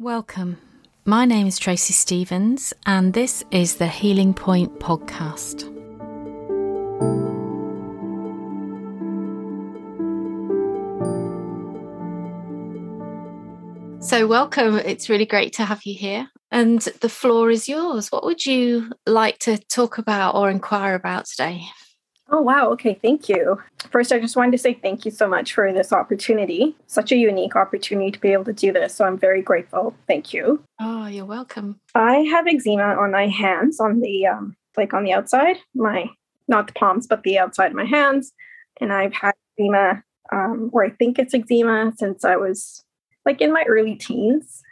Welcome. 0.00 0.58
My 1.04 1.24
name 1.24 1.46
is 1.46 1.56
Tracey 1.56 1.92
Stevens, 1.92 2.74
and 2.84 3.12
this 3.12 3.44
is 3.52 3.76
the 3.76 3.86
Healing 3.86 4.34
Point 4.34 4.80
podcast. 4.80 5.70
So, 14.02 14.26
welcome. 14.26 14.78
It's 14.78 15.08
really 15.08 15.26
great 15.26 15.52
to 15.54 15.64
have 15.64 15.84
you 15.84 15.94
here. 15.94 16.28
And 16.50 16.80
the 16.80 17.08
floor 17.08 17.52
is 17.52 17.68
yours. 17.68 18.10
What 18.10 18.24
would 18.24 18.44
you 18.44 18.90
like 19.06 19.38
to 19.40 19.58
talk 19.58 19.98
about 19.98 20.34
or 20.34 20.50
inquire 20.50 20.96
about 20.96 21.26
today? 21.26 21.62
Oh, 22.30 22.40
wow. 22.40 22.70
Okay. 22.70 22.98
Thank 23.00 23.28
you. 23.28 23.60
First, 23.90 24.10
I 24.10 24.18
just 24.18 24.34
wanted 24.34 24.52
to 24.52 24.58
say 24.58 24.74
thank 24.74 25.04
you 25.04 25.10
so 25.10 25.28
much 25.28 25.52
for 25.52 25.72
this 25.72 25.92
opportunity. 25.92 26.74
Such 26.86 27.12
a 27.12 27.16
unique 27.16 27.54
opportunity 27.54 28.10
to 28.10 28.18
be 28.18 28.32
able 28.32 28.44
to 28.44 28.52
do 28.52 28.72
this. 28.72 28.94
So 28.94 29.04
I'm 29.04 29.18
very 29.18 29.42
grateful. 29.42 29.94
Thank 30.08 30.32
you. 30.32 30.62
Oh, 30.80 31.06
you're 31.06 31.26
welcome. 31.26 31.78
I 31.94 32.20
have 32.30 32.46
eczema 32.46 32.96
on 32.96 33.12
my 33.12 33.28
hands, 33.28 33.78
on 33.78 34.00
the, 34.00 34.26
um, 34.26 34.56
like 34.76 34.94
on 34.94 35.04
the 35.04 35.12
outside, 35.12 35.56
my, 35.74 36.10
not 36.48 36.66
the 36.66 36.72
palms, 36.72 37.06
but 37.06 37.22
the 37.22 37.38
outside 37.38 37.68
of 37.72 37.76
my 37.76 37.84
hands. 37.84 38.32
And 38.80 38.92
I've 38.92 39.12
had 39.12 39.34
eczema, 39.58 40.02
um, 40.32 40.70
or 40.72 40.84
I 40.84 40.90
think 40.90 41.18
it's 41.18 41.34
eczema 41.34 41.92
since 41.96 42.24
I 42.24 42.36
was 42.36 42.82
like 43.26 43.40
in 43.40 43.52
my 43.52 43.64
early 43.68 43.96
teens. 43.96 44.62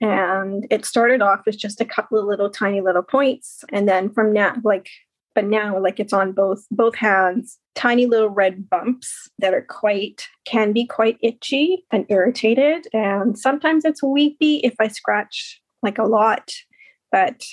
And 0.00 0.64
it 0.70 0.84
started 0.84 1.22
off 1.22 1.40
as 1.48 1.56
just 1.56 1.80
a 1.80 1.84
couple 1.84 2.20
of 2.20 2.26
little 2.26 2.50
tiny 2.50 2.80
little 2.80 3.02
points. 3.02 3.64
And 3.72 3.88
then 3.88 4.10
from 4.10 4.32
now, 4.32 4.54
like 4.62 4.88
but 5.38 5.44
now 5.44 5.78
like 5.78 6.00
it's 6.00 6.12
on 6.12 6.32
both 6.32 6.66
both 6.72 6.96
hands 6.96 7.60
tiny 7.76 8.06
little 8.06 8.28
red 8.28 8.68
bumps 8.68 9.30
that 9.38 9.54
are 9.54 9.64
quite 9.68 10.26
can 10.44 10.72
be 10.72 10.84
quite 10.84 11.16
itchy 11.22 11.84
and 11.92 12.04
irritated 12.08 12.88
and 12.92 13.38
sometimes 13.38 13.84
it's 13.84 14.02
weepy 14.02 14.56
if 14.64 14.74
i 14.80 14.88
scratch 14.88 15.60
like 15.80 15.96
a 15.96 16.02
lot 16.02 16.50
but 17.12 17.44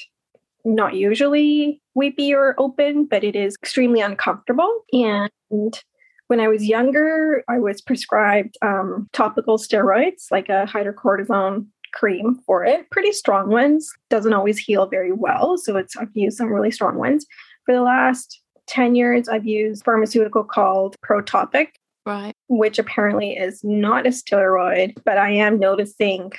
not 0.63 0.95
usually 0.95 1.79
weepy 1.93 2.33
or 2.33 2.55
open 2.57 3.05
but 3.05 3.23
it 3.23 3.35
is 3.35 3.53
extremely 3.61 4.01
uncomfortable 4.01 4.79
and 4.91 5.83
when 6.27 6.39
I 6.39 6.47
was 6.47 6.65
younger, 6.65 7.43
I 7.47 7.59
was 7.59 7.81
prescribed 7.81 8.57
um, 8.63 9.07
topical 9.13 9.59
steroids 9.59 10.31
like 10.31 10.49
a 10.49 10.65
hydrocortisone 10.67 11.67
cream 11.93 12.39
for 12.47 12.65
it, 12.65 12.89
pretty 12.89 13.11
strong 13.11 13.49
ones. 13.49 13.87
Doesn't 14.09 14.33
always 14.33 14.57
heal 14.57 14.87
very 14.87 15.11
well, 15.11 15.55
so 15.59 15.77
it's 15.77 15.95
I've 15.95 16.09
used 16.15 16.37
some 16.37 16.51
really 16.51 16.71
strong 16.71 16.97
ones. 16.97 17.27
For 17.65 17.73
the 17.73 17.81
last 17.81 18.41
10 18.67 18.95
years, 18.95 19.27
I've 19.27 19.45
used 19.45 19.83
pharmaceutical 19.83 20.43
called 20.43 20.95
Protopic, 21.05 21.69
right. 22.05 22.33
which 22.47 22.79
apparently 22.79 23.33
is 23.33 23.63
not 23.63 24.05
a 24.05 24.09
steroid, 24.09 24.95
but 25.03 25.17
I 25.17 25.31
am 25.31 25.59
noticing 25.59 26.31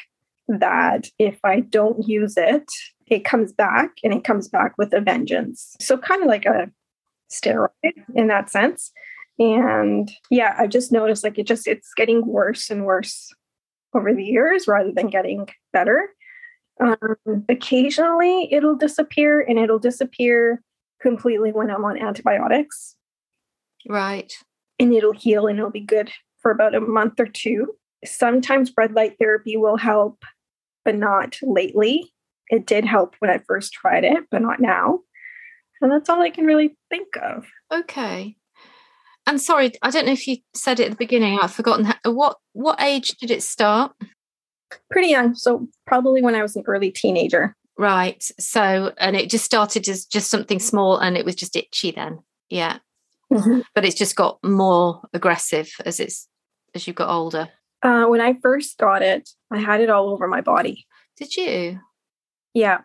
that 0.49 1.09
if 1.19 1.39
I 1.45 1.61
don't 1.61 2.07
use 2.07 2.37
it, 2.37 2.71
it 3.07 3.25
comes 3.25 3.53
back 3.53 3.91
and 4.03 4.13
it 4.13 4.25
comes 4.25 4.49
back 4.49 4.77
with 4.79 4.93
a 4.93 5.01
vengeance. 5.01 5.77
So, 5.81 5.97
kind 5.97 6.23
of 6.23 6.29
like 6.29 6.47
a 6.47 6.71
steroid 7.31 7.71
in 8.15 8.29
that 8.29 8.51
sense. 8.51 8.93
And 9.39 10.11
yeah, 10.31 10.55
I've 10.59 10.71
just 10.71 10.93
noticed 10.93 11.23
like 11.23 11.39
it 11.39 11.47
just 11.47 11.67
it's 11.67 11.93
getting 11.95 12.27
worse 12.27 12.71
and 12.71 12.85
worse 12.85 13.33
over 13.95 14.15
the 14.15 14.25
years 14.25 14.67
rather 14.67 14.93
than 14.93 15.09
getting 15.09 15.49
better. 15.73 16.11
Um, 16.79 17.45
occasionally 17.49 18.53
it'll 18.53 18.77
disappear 18.77 19.41
and 19.41 19.59
it'll 19.59 19.79
disappear 19.79 20.63
completely 21.07 21.53
when 21.53 21.71
I'm 21.71 21.85
on 21.85 22.03
antibiotics. 22.03 22.97
Right. 23.89 24.33
And 24.81 24.93
it'll 24.93 25.13
heal 25.13 25.47
and 25.47 25.57
it'll 25.57 25.71
be 25.71 25.81
good 25.81 26.11
for 26.43 26.51
about 26.51 26.75
a 26.75 26.81
month 26.81 27.21
or 27.21 27.27
two. 27.27 27.75
Sometimes 28.05 28.73
red 28.77 28.93
light 28.93 29.15
therapy 29.21 29.57
will 29.57 29.77
help, 29.77 30.25
but 30.85 30.97
not 30.97 31.37
lately. 31.43 32.13
It 32.49 32.67
did 32.67 32.85
help 32.85 33.15
when 33.21 33.31
I 33.31 33.39
first 33.47 33.73
tried 33.73 34.05
it, 34.05 34.25
but 34.33 34.43
not 34.43 34.61
now. 34.61 35.01
And 35.81 35.93
that's 35.93 36.09
all 36.09 36.21
I 36.21 36.31
can 36.31 36.45
really 36.45 36.77
think 36.91 37.09
of. 37.23 37.47
Okay. 37.73 38.37
And 39.29 39.41
sorry, 39.41 39.73
I 39.83 39.91
don't 39.91 40.07
know 40.07 40.13
if 40.13 40.27
you 40.27 40.39
said 40.55 40.81
it 40.81 40.87
at 40.87 40.91
the 40.91 40.97
beginning. 40.97 41.39
I've 41.41 41.53
forgotten. 41.53 41.93
What 42.05 42.37
what 42.53 42.81
age 42.81 43.11
did 43.21 43.31
it 43.31 43.43
start? 43.43 43.93
Pretty 44.91 45.09
young, 45.09 45.35
so 45.35 45.69
probably 45.87 46.23
when 46.23 46.35
I 46.35 46.43
was 46.43 46.57
an 46.57 46.65
early 46.67 46.91
teenager. 46.91 47.57
Right. 47.79 48.23
So, 48.39 48.93
and 48.99 49.17
it 49.17 49.29
just 49.29 49.45
started 49.45 49.89
as 49.89 50.07
just 50.07 50.31
something 50.31 50.59
small 50.59 50.99
and 50.99 51.17
it 51.17 51.25
was 51.25 51.35
just 51.35 51.57
itchy 51.57 51.91
then. 51.91 52.21
Yeah. 52.49 52.79
Mm-hmm. 53.33 53.61
But 53.75 53.85
it's 53.85 53.97
just 53.97 54.17
got 54.17 54.39
more 54.43 55.03
aggressive 55.13 55.71
as 55.85 56.01
it's 56.01 56.29
as 56.75 56.87
you 56.87 56.93
got 56.93 57.11
older. 57.11 57.49
Uh, 57.83 58.05
when 58.07 58.21
I 58.21 58.35
first 58.41 58.79
got 58.79 59.03
it, 59.03 59.29
I 59.51 59.59
had 59.59 59.81
it 59.81 59.91
all 59.91 60.11
over 60.11 60.27
my 60.27 60.41
body. 60.41 60.87
Did 61.17 61.37
you? 61.37 61.81
Yeah. 62.55 62.81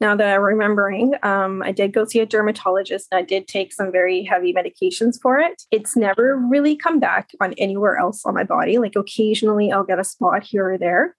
Now 0.00 0.16
that 0.16 0.34
I'm 0.34 0.42
remembering, 0.42 1.14
um, 1.22 1.62
I 1.62 1.70
did 1.70 1.92
go 1.92 2.04
see 2.04 2.18
a 2.18 2.26
dermatologist 2.26 3.06
and 3.12 3.20
I 3.20 3.22
did 3.22 3.46
take 3.46 3.72
some 3.72 3.92
very 3.92 4.24
heavy 4.24 4.52
medications 4.52 5.20
for 5.20 5.38
it. 5.38 5.62
It's 5.70 5.96
never 5.96 6.36
really 6.36 6.74
come 6.74 6.98
back 6.98 7.30
on 7.40 7.52
anywhere 7.52 7.96
else 7.96 8.24
on 8.24 8.34
my 8.34 8.42
body. 8.42 8.78
Like 8.78 8.96
occasionally 8.96 9.70
I'll 9.70 9.84
get 9.84 10.00
a 10.00 10.04
spot 10.04 10.42
here 10.42 10.72
or 10.72 10.78
there 10.78 11.16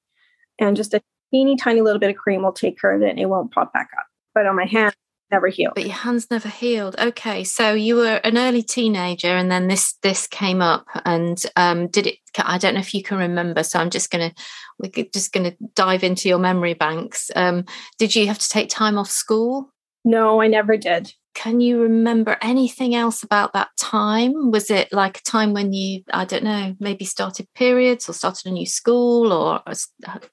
and 0.60 0.76
just 0.76 0.94
a 0.94 1.02
teeny 1.34 1.56
tiny 1.56 1.82
little 1.82 2.00
bit 2.00 2.12
of 2.12 2.16
cream 2.16 2.44
will 2.44 2.54
take 2.54 2.80
care 2.80 2.96
of 2.96 3.02
it 3.02 3.10
and 3.10 3.20
it 3.20 3.26
won't 3.26 3.52
pop 3.52 3.74
back 3.74 3.90
up. 3.98 4.06
But 4.36 4.46
on 4.46 4.56
my 4.56 4.66
hand, 4.66 4.96
never 5.32 5.48
healed. 5.48 5.74
But 5.76 5.86
your 5.86 5.94
hands 5.94 6.30
never 6.30 6.48
healed. 6.48 6.96
Okay, 7.00 7.44
so 7.44 7.74
you 7.74 7.96
were 7.96 8.22
an 8.24 8.38
early 8.38 8.62
teenager, 8.62 9.36
and 9.36 9.52
then 9.52 9.68
this 9.68 9.96
this 10.04 10.28
came 10.28 10.62
up, 10.62 10.86
and 11.06 11.44
um, 11.56 11.88
did 11.88 12.08
it? 12.08 12.16
I 12.38 12.58
don't 12.58 12.76
know 12.76 12.80
if 12.80 12.94
you 12.94 13.04
can 13.04 13.18
remember. 13.18 13.64
So 13.64 13.80
I'm 13.80 13.90
just 13.90 14.12
gonna 14.12 14.32
we're 14.80 15.06
just 15.14 15.34
gonna 15.34 15.54
dive 15.76 16.04
into 16.04 16.30
your 16.30 16.40
memory 16.40 16.76
banks. 16.76 17.32
Um, 17.36 17.66
did 17.98 18.16
you 18.16 18.28
have 18.28 18.40
to 18.40 18.50
take 18.50 18.70
time 18.70 18.98
off 18.98 19.10
school? 19.10 19.70
No, 20.06 20.42
I 20.42 20.48
never 20.48 20.78
did. 20.78 21.14
Can 21.34 21.62
you 21.62 21.82
remember 21.82 22.38
anything 22.42 22.94
else 22.94 23.24
about 23.24 23.54
that 23.54 23.70
time? 23.78 24.52
Was 24.52 24.70
it 24.70 24.94
like 24.94 25.18
a 25.18 25.24
time 25.24 25.54
when 25.54 25.74
you, 25.74 26.04
I 26.14 26.26
don't 26.26 26.44
know, 26.44 26.76
maybe 26.80 27.06
started 27.06 27.48
periods 27.56 28.08
or 28.08 28.14
started 28.14 28.46
a 28.46 28.52
new 28.52 28.68
school 28.68 29.34
or 29.34 29.62
uh, 29.66 29.76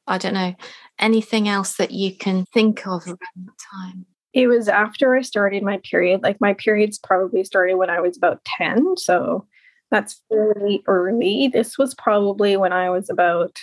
I 0.06 0.18
don't 0.18 0.34
know, 0.34 0.54
anything 0.98 1.48
else 1.48 1.76
that 1.76 1.90
you 1.90 2.14
can 2.14 2.44
think 2.52 2.86
of 2.86 3.06
around 3.06 3.18
that 3.36 3.52
time? 3.72 4.06
It 4.32 4.46
was 4.46 4.68
after 4.68 5.16
I 5.16 5.22
started 5.22 5.62
my 5.62 5.78
period. 5.78 6.22
Like 6.22 6.40
my 6.40 6.54
periods 6.54 6.98
probably 6.98 7.44
started 7.44 7.76
when 7.76 7.90
I 7.90 8.00
was 8.00 8.16
about 8.16 8.44
10. 8.44 8.96
So 8.98 9.46
that's 9.90 10.22
fairly 10.28 10.82
early. 10.86 11.48
This 11.48 11.78
was 11.78 11.94
probably 11.94 12.56
when 12.56 12.72
I 12.72 12.90
was 12.90 13.10
about, 13.10 13.58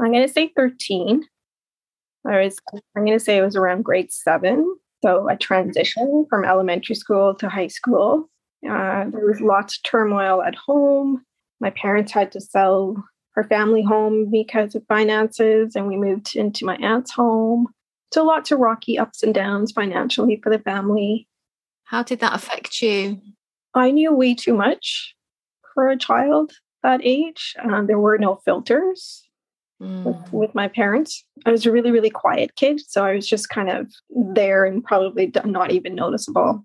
I'm 0.00 0.10
going 0.10 0.26
to 0.26 0.32
say 0.32 0.50
13. 0.56 1.24
I 2.26 2.40
was, 2.44 2.58
I'm 2.96 3.04
going 3.04 3.18
to 3.18 3.24
say 3.24 3.36
it 3.36 3.42
was 3.42 3.54
around 3.56 3.84
grade 3.84 4.12
seven. 4.12 4.76
So 5.02 5.28
a 5.28 5.36
transition 5.36 6.26
from 6.28 6.44
elementary 6.44 6.94
school 6.94 7.34
to 7.36 7.48
high 7.48 7.68
school. 7.68 8.28
Uh, 8.64 9.04
there 9.10 9.26
was 9.26 9.40
lots 9.40 9.76
of 9.76 9.82
turmoil 9.84 10.42
at 10.42 10.56
home. 10.56 11.24
My 11.60 11.70
parents 11.70 12.12
had 12.12 12.32
to 12.32 12.40
sell 12.40 12.96
her 13.34 13.44
family 13.44 13.82
home 13.82 14.30
because 14.30 14.74
of 14.74 14.82
finances, 14.88 15.76
and 15.76 15.86
we 15.86 15.96
moved 15.96 16.34
into 16.34 16.64
my 16.64 16.76
aunt's 16.76 17.12
home. 17.12 17.68
So 18.12 18.24
lots 18.24 18.50
of 18.50 18.58
rocky 18.58 18.98
ups 18.98 19.22
and 19.22 19.34
downs 19.34 19.70
financially 19.70 20.40
for 20.42 20.50
the 20.50 20.58
family. 20.58 21.28
How 21.84 22.02
did 22.02 22.20
that 22.20 22.34
affect 22.34 22.82
you? 22.82 23.20
I 23.74 23.90
knew 23.90 24.12
way 24.12 24.34
too 24.34 24.54
much 24.54 25.14
for 25.74 25.88
a 25.88 25.96
child 25.96 26.52
that 26.82 27.00
age. 27.04 27.54
Um, 27.62 27.86
there 27.86 27.98
were 27.98 28.18
no 28.18 28.36
filters 28.44 29.27
mm. 29.82 30.04
with, 30.04 30.32
with, 30.32 30.54
my 30.54 30.68
parents. 30.68 31.24
I 31.46 31.50
was 31.50 31.66
a 31.66 31.72
really, 31.72 31.90
really 31.90 32.10
quiet 32.10 32.56
kid. 32.56 32.80
So 32.86 33.04
I 33.04 33.14
was 33.14 33.28
just 33.28 33.48
kind 33.48 33.70
of 33.70 33.92
there 34.10 34.64
and 34.64 34.84
probably 34.84 35.32
not 35.44 35.72
even 35.72 35.94
noticeable. 35.94 36.64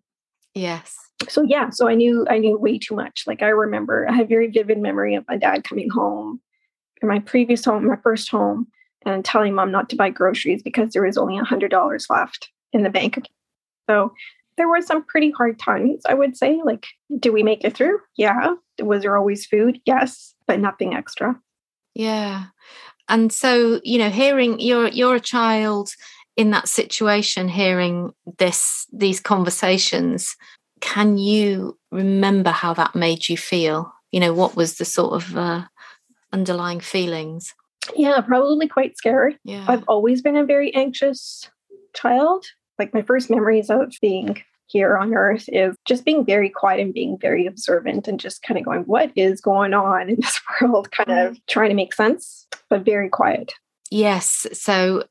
Yes. 0.53 0.96
So 1.29 1.41
yeah, 1.44 1.69
so 1.69 1.88
I 1.88 1.96
knew 1.96 2.25
I 2.29 2.38
knew 2.38 2.57
way 2.57 2.78
too 2.78 2.96
much. 2.96 3.24
Like 3.25 3.41
I 3.41 3.47
remember 3.47 4.07
I 4.09 4.13
have 4.13 4.29
very 4.29 4.47
vivid 4.47 4.78
memory 4.78 5.16
of 5.16 5.25
my 5.28 5.38
dad 5.38 5.63
coming 5.63 5.90
home 5.90 6.41
in 7.01 7.07
my 7.07 7.19
previous 7.19 7.63
home, 7.63 7.88
my 7.88 7.97
first 8.03 8.29
home, 8.29 8.68
and 9.06 9.24
telling 9.24 9.53
mom 9.53 9.72
not 9.72 9.90
to 9.90 9.95
buy 9.95 10.09
groceries 10.09 10.62
because 10.62 10.92
there 10.92 11.06
was 11.06 11.18
only 11.18 11.38
a 11.38 11.44
hundred 11.44 11.71
dollars 11.71 12.07
left 12.09 12.50
in 12.71 12.83
the 12.83 12.89
bank. 12.89 13.27
So 13.89 14.13
there 14.57 14.68
were 14.68 14.81
some 14.81 15.04
pretty 15.04 15.31
hard 15.31 15.59
times, 15.59 16.04
I 16.07 16.13
would 16.13 16.38
say. 16.38 16.59
Like, 16.63 16.88
do 17.19 17.31
we 17.31 17.42
make 17.42 17.63
it 17.63 17.75
through? 17.75 18.00
Yeah. 18.18 18.54
Was 18.80 19.01
there 19.01 19.18
always 19.18 19.45
food? 19.45 19.80
Yes, 19.86 20.36
but 20.45 20.59
nothing 20.59 20.94
extra. 20.94 21.39
Yeah 21.95 22.45
and 23.09 23.31
so 23.31 23.81
you 23.83 23.97
know 23.97 24.09
hearing 24.09 24.59
you're 24.59 24.88
you're 24.88 25.15
a 25.15 25.19
child 25.19 25.89
in 26.35 26.50
that 26.51 26.67
situation 26.67 27.47
hearing 27.47 28.11
this 28.38 28.88
these 28.91 29.19
conversations. 29.19 30.35
Can 30.81 31.17
you 31.17 31.77
remember 31.91 32.50
how 32.50 32.73
that 32.73 32.95
made 32.95 33.29
you 33.29 33.38
feel? 33.38 33.94
You 34.11 34.19
know 34.19 34.33
what 34.33 34.55
was 34.55 34.77
the 34.77 34.85
sort 34.85 35.13
of 35.13 35.38
uh, 35.38 35.63
underlying 36.31 36.79
feelings? 36.79 37.53
Yeah 37.95 38.21
probably 38.21 38.67
quite 38.67 38.97
scary. 38.97 39.38
Yeah. 39.44 39.65
I've 39.67 39.83
always 39.88 40.21
been 40.21 40.38
a 40.38 40.45
very 40.45 40.73
anxious 40.73 41.49
child. 41.94 42.45
Like 42.79 42.94
my 42.94 43.03
first 43.03 43.29
memories 43.29 43.69
of 43.69 43.94
being 44.01 44.41
here 44.68 44.98
on 44.98 45.13
earth 45.13 45.45
is 45.50 45.75
just 45.86 46.06
being 46.06 46.25
very 46.25 46.50
quiet 46.50 46.80
and 46.80 46.94
being 46.94 47.18
very 47.18 47.45
observant 47.45 48.07
and 48.07 48.19
just 48.19 48.42
kind 48.44 48.57
of 48.57 48.65
going, 48.65 48.83
what 48.83 49.12
is 49.15 49.42
going 49.42 49.74
on 49.74 50.10
in 50.10 50.15
this 50.19 50.39
world? 50.62 50.92
Kind 50.92 51.12
of 51.12 51.33
mm. 51.33 51.42
trying 51.48 51.69
to 51.69 51.75
make 51.75 51.94
sense, 51.94 52.48
but 52.69 52.86
very 52.86 53.10
quiet. 53.10 53.54
Yes. 53.92 54.48
So, 54.54 55.04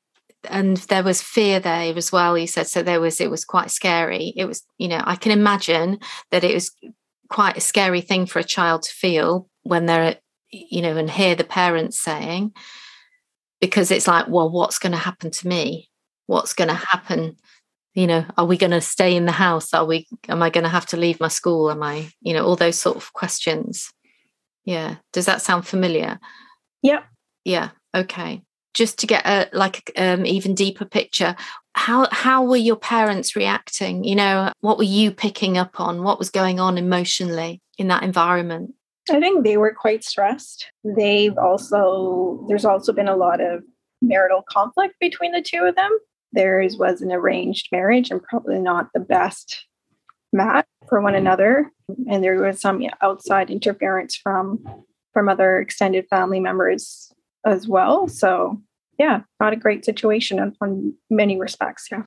and 0.50 0.76
there 0.76 1.04
was 1.04 1.22
fear 1.22 1.60
there 1.60 1.96
as 1.96 2.10
well. 2.10 2.36
You 2.36 2.46
said 2.46 2.66
so. 2.66 2.82
There 2.82 3.00
was. 3.00 3.20
It 3.20 3.30
was 3.30 3.44
quite 3.44 3.70
scary. 3.70 4.32
It 4.36 4.46
was. 4.46 4.64
You 4.78 4.88
know, 4.88 5.00
I 5.04 5.14
can 5.14 5.30
imagine 5.30 6.00
that 6.32 6.42
it 6.42 6.54
was 6.54 6.72
quite 7.28 7.56
a 7.56 7.60
scary 7.60 8.00
thing 8.00 8.26
for 8.26 8.40
a 8.40 8.44
child 8.44 8.82
to 8.82 8.90
feel 8.90 9.48
when 9.62 9.86
they're, 9.86 10.16
you 10.50 10.82
know, 10.82 10.96
and 10.96 11.08
hear 11.08 11.34
the 11.34 11.44
parents 11.44 12.00
saying, 12.00 12.52
because 13.60 13.90
it's 13.90 14.08
like, 14.08 14.26
well, 14.28 14.50
what's 14.50 14.78
going 14.78 14.92
to 14.92 14.98
happen 14.98 15.30
to 15.30 15.48
me? 15.48 15.88
What's 16.26 16.52
going 16.52 16.68
to 16.68 16.74
happen? 16.74 17.36
You 17.94 18.06
know, 18.06 18.24
are 18.38 18.46
we 18.46 18.56
going 18.56 18.70
to 18.70 18.80
stay 18.80 19.14
in 19.14 19.26
the 19.26 19.32
house? 19.32 19.74
Are 19.74 19.84
we? 19.84 20.06
Am 20.28 20.42
I 20.42 20.50
going 20.50 20.64
to 20.64 20.70
have 20.70 20.86
to 20.86 20.96
leave 20.96 21.20
my 21.20 21.28
school? 21.28 21.70
Am 21.70 21.82
I? 21.82 22.08
You 22.22 22.32
know, 22.32 22.44
all 22.44 22.56
those 22.56 22.78
sort 22.78 22.96
of 22.96 23.12
questions. 23.12 23.92
Yeah. 24.64 24.96
Does 25.12 25.26
that 25.26 25.42
sound 25.42 25.66
familiar? 25.66 26.18
Yep. 26.82 27.04
Yeah. 27.44 27.70
Okay. 27.94 28.42
Just 28.74 28.98
to 29.00 29.06
get 29.06 29.26
a 29.26 29.50
like 29.52 29.92
um 29.96 30.24
even 30.24 30.54
deeper 30.54 30.86
picture, 30.86 31.36
how 31.74 32.08
how 32.10 32.44
were 32.44 32.56
your 32.56 32.76
parents 32.76 33.36
reacting? 33.36 34.04
You 34.04 34.16
know, 34.16 34.52
what 34.60 34.78
were 34.78 34.84
you 34.84 35.10
picking 35.10 35.58
up 35.58 35.78
on? 35.78 36.02
What 36.02 36.18
was 36.18 36.30
going 36.30 36.58
on 36.58 36.78
emotionally 36.78 37.60
in 37.76 37.88
that 37.88 38.02
environment? 38.02 38.74
I 39.10 39.20
think 39.20 39.44
they 39.44 39.56
were 39.56 39.74
quite 39.74 40.04
stressed. 40.04 40.70
They've 40.84 41.36
also 41.36 42.46
there's 42.48 42.64
also 42.64 42.92
been 42.92 43.08
a 43.08 43.16
lot 43.16 43.40
of 43.40 43.62
marital 44.00 44.42
conflict 44.48 44.94
between 45.00 45.32
the 45.32 45.42
two 45.42 45.64
of 45.64 45.74
them. 45.74 45.90
Theirs 46.32 46.76
was 46.76 47.02
an 47.02 47.12
arranged 47.12 47.68
marriage 47.72 48.10
and 48.10 48.22
probably 48.22 48.58
not 48.58 48.88
the 48.94 49.00
best 49.00 49.66
match 50.32 50.66
for 50.88 51.00
one 51.00 51.14
mm. 51.14 51.18
another. 51.18 51.70
And 52.08 52.24
there 52.24 52.40
was 52.40 52.60
some 52.60 52.82
outside 53.00 53.50
interference 53.50 54.16
from 54.16 54.64
from 55.12 55.28
other 55.28 55.60
extended 55.60 56.06
family 56.08 56.40
members 56.40 57.12
as 57.44 57.68
well. 57.68 58.08
So 58.08 58.60
yeah, 58.98 59.20
not 59.40 59.52
a 59.52 59.56
great 59.56 59.84
situation 59.84 60.38
on, 60.38 60.56
on 60.60 60.94
many 61.10 61.38
respects. 61.38 61.88
Yeah. 61.90 62.02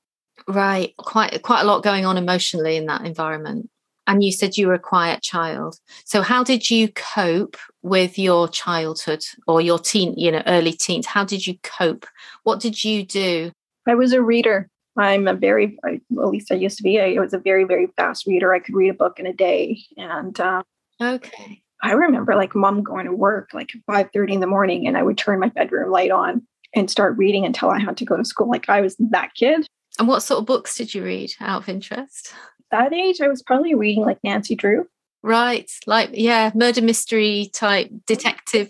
Right. 0.47 0.95
Quite 0.97 1.41
quite 1.43 1.61
a 1.61 1.65
lot 1.65 1.83
going 1.83 2.05
on 2.05 2.17
emotionally 2.17 2.77
in 2.77 2.87
that 2.87 3.05
environment. 3.05 3.69
And 4.07 4.23
you 4.23 4.31
said 4.31 4.57
you 4.57 4.67
were 4.67 4.75
a 4.75 4.79
quiet 4.79 5.23
child. 5.23 5.79
So 6.05 6.21
how 6.21 6.43
did 6.43 6.69
you 6.69 6.89
cope 6.89 7.57
with 7.81 8.19
your 8.19 8.47
childhood 8.47 9.23
or 9.47 9.61
your 9.61 9.79
teen, 9.79 10.13
you 10.15 10.31
know, 10.31 10.43
early 10.45 10.73
teens? 10.73 11.07
How 11.07 11.25
did 11.25 11.47
you 11.47 11.55
cope? 11.63 12.05
What 12.43 12.59
did 12.59 12.83
you 12.83 13.03
do? 13.03 13.51
I 13.87 13.95
was 13.95 14.13
a 14.13 14.21
reader. 14.21 14.69
I'm 14.97 15.27
a 15.27 15.33
very, 15.33 15.77
well, 16.09 16.27
at 16.27 16.31
least 16.31 16.51
I 16.51 16.55
used 16.55 16.77
to 16.77 16.83
be. 16.83 16.99
I 17.01 17.19
was 17.19 17.33
a 17.33 17.39
very, 17.39 17.65
very 17.65 17.87
fast 17.97 18.25
reader. 18.25 18.53
I 18.53 18.59
could 18.59 18.75
read 18.75 18.89
a 18.89 18.93
book 18.93 19.19
in 19.19 19.25
a 19.25 19.33
day, 19.33 19.81
and 19.97 20.39
uh, 20.39 20.63
okay, 21.01 21.61
I 21.85 21.91
remember 21.91 22.35
like 22.35 22.55
mom 22.55 22.81
going 22.81 23.05
to 23.05 23.13
work 23.13 23.49
like 23.53 23.71
5 23.85 24.09
30 24.13 24.33
in 24.33 24.39
the 24.39 24.47
morning 24.47 24.87
and 24.87 24.97
I 24.97 25.03
would 25.03 25.17
turn 25.17 25.39
my 25.39 25.49
bedroom 25.49 25.91
light 25.91 26.11
on 26.11 26.41
and 26.73 26.89
start 26.89 27.17
reading 27.17 27.45
until 27.45 27.69
I 27.69 27.79
had 27.79 27.97
to 27.97 28.05
go 28.05 28.17
to 28.17 28.25
school. 28.25 28.49
Like 28.49 28.69
I 28.69 28.81
was 28.81 28.95
that 28.97 29.33
kid. 29.35 29.67
And 29.99 30.07
what 30.07 30.21
sort 30.21 30.39
of 30.39 30.45
books 30.45 30.75
did 30.75 30.93
you 30.93 31.03
read 31.03 31.31
out 31.39 31.61
of 31.61 31.69
interest? 31.69 32.33
That 32.71 32.91
age, 32.91 33.21
I 33.21 33.27
was 33.27 33.43
probably 33.43 33.75
reading 33.75 34.03
like 34.03 34.17
Nancy 34.23 34.55
Drew. 34.55 34.87
Right. 35.21 35.71
Like, 35.85 36.09
yeah, 36.13 36.51
murder 36.53 36.81
mystery 36.81 37.49
type 37.53 37.89
detective 38.07 38.69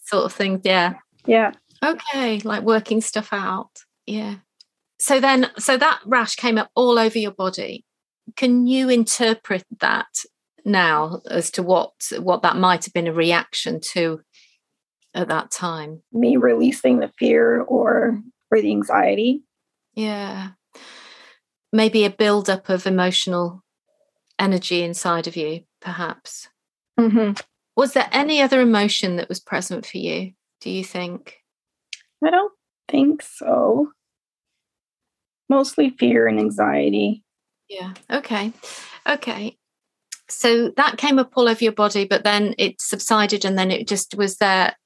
sort 0.00 0.24
of 0.24 0.32
thing. 0.32 0.60
Yeah. 0.64 0.94
Yeah. 1.26 1.52
Okay. 1.84 2.40
Like 2.40 2.62
working 2.62 3.00
stuff 3.00 3.32
out. 3.32 3.70
Yeah. 4.08 4.36
So 4.98 5.20
then, 5.20 5.50
so 5.58 5.76
that 5.76 6.00
rash 6.06 6.34
came 6.34 6.58
up 6.58 6.70
all 6.74 6.98
over 6.98 7.18
your 7.18 7.32
body. 7.32 7.84
Can 8.36 8.66
you 8.66 8.88
interpret 8.88 9.64
that 9.80 10.08
now 10.64 11.20
as 11.30 11.50
to 11.52 11.62
what 11.62 11.92
what 12.18 12.42
that 12.42 12.56
might 12.56 12.84
have 12.84 12.94
been 12.94 13.06
a 13.06 13.12
reaction 13.12 13.80
to 13.80 14.20
at 15.14 15.28
that 15.28 15.50
time 15.50 16.02
me 16.12 16.36
releasing 16.36 16.98
the 16.98 17.10
fear 17.18 17.62
or 17.62 18.22
or 18.50 18.60
the 18.60 18.70
anxiety 18.70 19.42
yeah 19.94 20.50
maybe 21.72 22.04
a 22.04 22.10
buildup 22.10 22.68
of 22.68 22.86
emotional 22.86 23.64
energy 24.38 24.82
inside 24.82 25.26
of 25.26 25.36
you 25.36 25.62
perhaps 25.80 26.48
mm-hmm. 26.98 27.32
was 27.76 27.94
there 27.94 28.08
any 28.12 28.40
other 28.40 28.60
emotion 28.60 29.16
that 29.16 29.28
was 29.28 29.40
present 29.40 29.86
for 29.86 29.98
you 29.98 30.32
do 30.60 30.70
you 30.70 30.84
think 30.84 31.38
i 32.24 32.30
don't 32.30 32.52
think 32.88 33.22
so 33.22 33.90
mostly 35.48 35.90
fear 35.90 36.26
and 36.26 36.38
anxiety. 36.38 37.22
Yeah 37.68 37.94
okay 38.10 38.52
okay. 39.08 39.56
So 40.30 40.70
that 40.76 40.98
came 40.98 41.18
up 41.18 41.32
all 41.36 41.48
over 41.48 41.62
your 41.62 41.72
body 41.72 42.04
but 42.04 42.24
then 42.24 42.54
it 42.58 42.80
subsided 42.80 43.44
and 43.44 43.58
then 43.58 43.70
it 43.70 43.88
just 43.88 44.14
was 44.14 44.36
there 44.36 44.76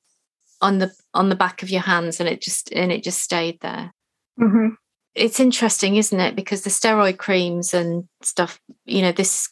on 0.61 0.79
the 0.79 0.93
on 1.14 1.29
the 1.29 1.35
back 1.35 1.62
of 1.62 1.70
your 1.70 1.82
hands 1.82 2.20
and 2.20 2.29
it 2.29 2.41
just 2.41 2.73
and 2.73 2.93
it 2.93 3.03
just 3.03 3.20
stayed 3.20 3.61
there. 3.61 3.93
Mm-hmm. 4.41 4.69
it's 5.14 5.41
interesting 5.41 5.97
isn't 5.97 6.19
it? 6.19 6.35
Because 6.35 6.62
the 6.62 6.70
steroid 6.70 7.19
creams 7.19 7.75
and 7.75 8.08
stuff 8.23 8.61
you 8.85 9.03
know 9.03 9.12
this 9.12 9.49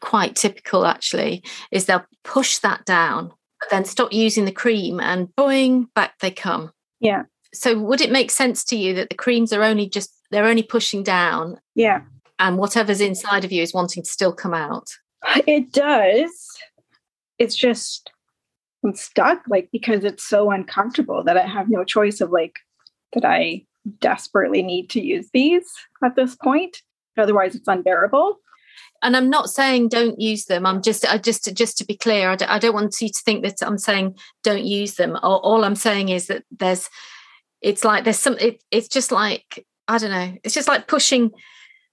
quite 0.00 0.36
typical 0.36 0.84
actually 0.84 1.42
is 1.70 1.86
they'll 1.86 2.04
push 2.24 2.58
that 2.58 2.84
down 2.84 3.32
but 3.60 3.70
then 3.70 3.84
stop 3.84 4.12
using 4.12 4.44
the 4.44 4.52
cream 4.52 5.00
and 5.00 5.28
boing 5.36 5.86
back 5.94 6.18
they 6.18 6.30
come. 6.30 6.72
Yeah 7.00 7.24
so 7.56 7.78
would 7.78 8.00
it 8.00 8.12
make 8.12 8.30
sense 8.30 8.64
to 8.64 8.76
you 8.76 8.94
that 8.94 9.08
the 9.08 9.16
creams 9.16 9.52
are 9.52 9.62
only 9.62 9.88
just 9.88 10.12
they're 10.30 10.46
only 10.46 10.62
pushing 10.62 11.02
down 11.02 11.58
yeah 11.74 12.02
and 12.38 12.58
whatever's 12.58 13.00
inside 13.00 13.44
of 13.44 13.52
you 13.52 13.62
is 13.62 13.74
wanting 13.74 14.02
to 14.02 14.10
still 14.10 14.32
come 14.32 14.54
out 14.54 14.88
it 15.46 15.72
does. 15.72 16.30
It's 17.38 17.56
just 17.56 18.10
I'm 18.84 18.94
stuck, 18.94 19.42
like 19.48 19.68
because 19.72 20.04
it's 20.04 20.24
so 20.24 20.50
uncomfortable 20.50 21.24
that 21.24 21.36
I 21.36 21.46
have 21.46 21.68
no 21.68 21.84
choice 21.84 22.20
of 22.20 22.30
like 22.30 22.60
that 23.12 23.24
I 23.24 23.64
desperately 24.00 24.62
need 24.62 24.90
to 24.90 25.00
use 25.00 25.28
these 25.32 25.66
at 26.04 26.16
this 26.16 26.34
point. 26.36 26.78
Otherwise, 27.16 27.54
it's 27.54 27.68
unbearable. 27.68 28.38
And 29.02 29.16
I'm 29.16 29.28
not 29.28 29.50
saying 29.50 29.88
don't 29.88 30.20
use 30.20 30.46
them. 30.46 30.64
I'm 30.64 30.82
just, 30.82 31.04
I 31.10 31.18
just, 31.18 31.54
just 31.54 31.76
to 31.78 31.84
be 31.84 31.96
clear, 31.96 32.30
i 32.30 32.58
don't 32.58 32.74
want 32.74 32.96
you 33.00 33.08
to 33.08 33.22
think 33.24 33.44
that 33.44 33.56
I'm 33.62 33.78
saying 33.78 34.16
don't 34.42 34.64
use 34.64 34.94
them. 34.94 35.16
All, 35.22 35.38
all 35.40 35.64
I'm 35.64 35.74
saying 35.74 36.08
is 36.08 36.28
that 36.28 36.44
there's, 36.50 36.88
it's 37.66 37.82
like 37.82 38.04
there's 38.04 38.18
some, 38.18 38.38
it, 38.38 38.62
it's 38.70 38.86
just 38.86 39.10
like 39.10 39.66
I 39.88 39.98
don't 39.98 40.10
know. 40.10 40.36
It's 40.44 40.54
just 40.54 40.68
like 40.68 40.86
pushing, 40.86 41.32